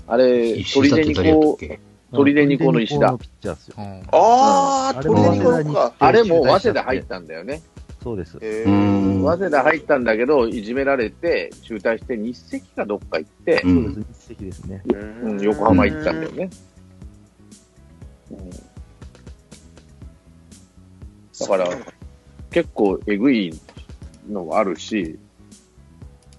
[0.05, 3.17] あれ、鳥出にこう、鳥出にこの石田あ。
[4.11, 5.93] ああ、鳥も出にこのか。
[5.97, 7.63] あれも早稲田入ったんだよね。
[8.03, 8.37] そうです。
[8.41, 14.05] へうんー早稲田入ったんだけど、いじめられて、中退して日赤かどっか行って、うん。
[14.13, 14.81] 日赤ですね。
[14.87, 16.49] うん、横浜行ったんだよね。
[18.31, 18.49] うん
[21.41, 21.67] だから
[22.51, 23.51] 結構えぐい
[24.29, 25.17] のもあるし、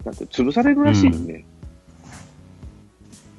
[0.04, 1.44] なんて潰されるらしいね。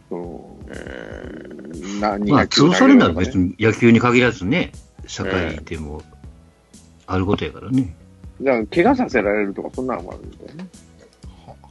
[0.10, 2.00] うん。
[2.02, 3.50] 何まあ、潰されるなら別に。
[3.50, 4.74] に野球に限らずね、
[5.08, 6.02] 社会でも
[7.08, 7.96] あることやからね。
[8.44, 10.68] だから怪我させられるとか、そんなのもあるんだよね。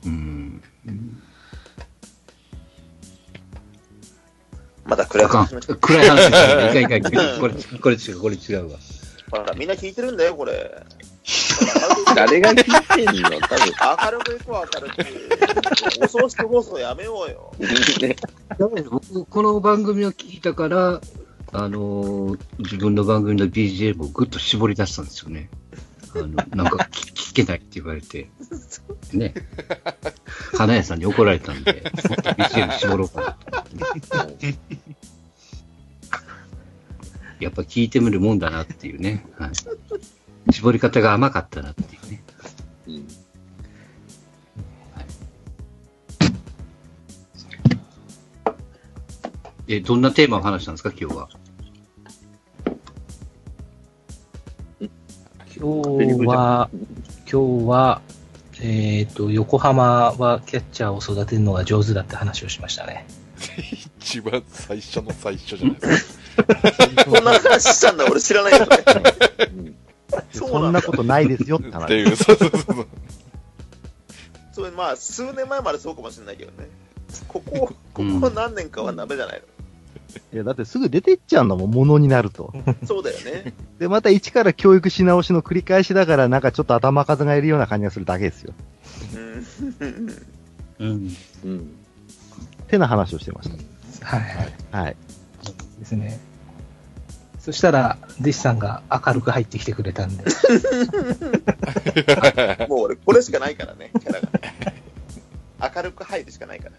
[0.06, 0.62] うん。
[4.84, 5.76] また暗い話しました。。
[5.76, 6.80] 暗い話だ。
[6.80, 7.40] いかんいかんいかん。
[7.40, 8.78] これ、 これ違う、これ違うわ。
[9.30, 10.82] ほら、みんな聞いてるんだよ、これ。
[12.16, 13.40] 誰が聞いてんの？
[13.40, 13.58] 多分。
[14.04, 14.90] 明るくいこう、明る
[15.98, 16.04] く。
[16.04, 17.54] お葬式放送やめようよ。
[18.00, 18.16] ね
[18.90, 21.00] 僕、この番組を聞いたから、
[21.54, 25.48] あのー自分の番組の BGM をぐっと絞り出したんですよね。
[26.14, 28.30] あの、なんか聞聞けないって言われて、
[29.12, 29.34] ね。
[30.54, 34.54] 花屋さんに怒られたんで、もっと BGM 絞ろうかなと思って。
[37.40, 39.26] やっぱ聞いてみるもんだなっていうね。
[39.38, 42.22] はい、絞り方が甘かったなっていうね。
[42.86, 43.08] うん
[49.68, 51.28] え、どんなテーマを話したんですか、今日は？
[55.62, 56.68] 今日は、
[57.30, 58.02] 今日は、
[58.60, 63.06] えっ、と、横浜はキャッチャーを育てるのが上手だって話をしましたね。
[64.00, 67.04] 一番最初の最初じゃないですか。
[67.06, 68.78] こんな話したんだ、俺知らないよね。
[69.54, 69.76] うん
[70.32, 70.48] そ。
[70.48, 71.94] そんなことないですよってっ話て。
[71.94, 72.86] いう、そうそうそうそう。
[74.50, 76.68] それまあ、数年前までそうかもしれないけどね。
[77.28, 79.42] ここ、ここ何年かはダメじゃない
[80.32, 82.52] いや、だってすぐ出ていっちゃうんだもん、ものになると。
[82.54, 82.74] の。
[82.86, 83.52] そうだよね。
[83.78, 88.52] で、また一から教育し直しの繰り返しだから、なんかちょっと頭数がいるような感じがするだけですよ。
[89.14, 89.46] うん。
[90.78, 91.16] うん。
[91.44, 91.70] うん。
[92.68, 93.50] てな話をしてまし
[94.02, 94.22] はい。
[94.70, 94.78] た。
[94.78, 94.96] はい。
[95.78, 96.20] ですね。
[97.38, 100.24] そしたら、弟子さんが明るく入ってきてくれたんで。
[102.68, 104.28] もう俺、これしかないからね、キャラが。
[105.74, 106.72] 明るく入るしかないから。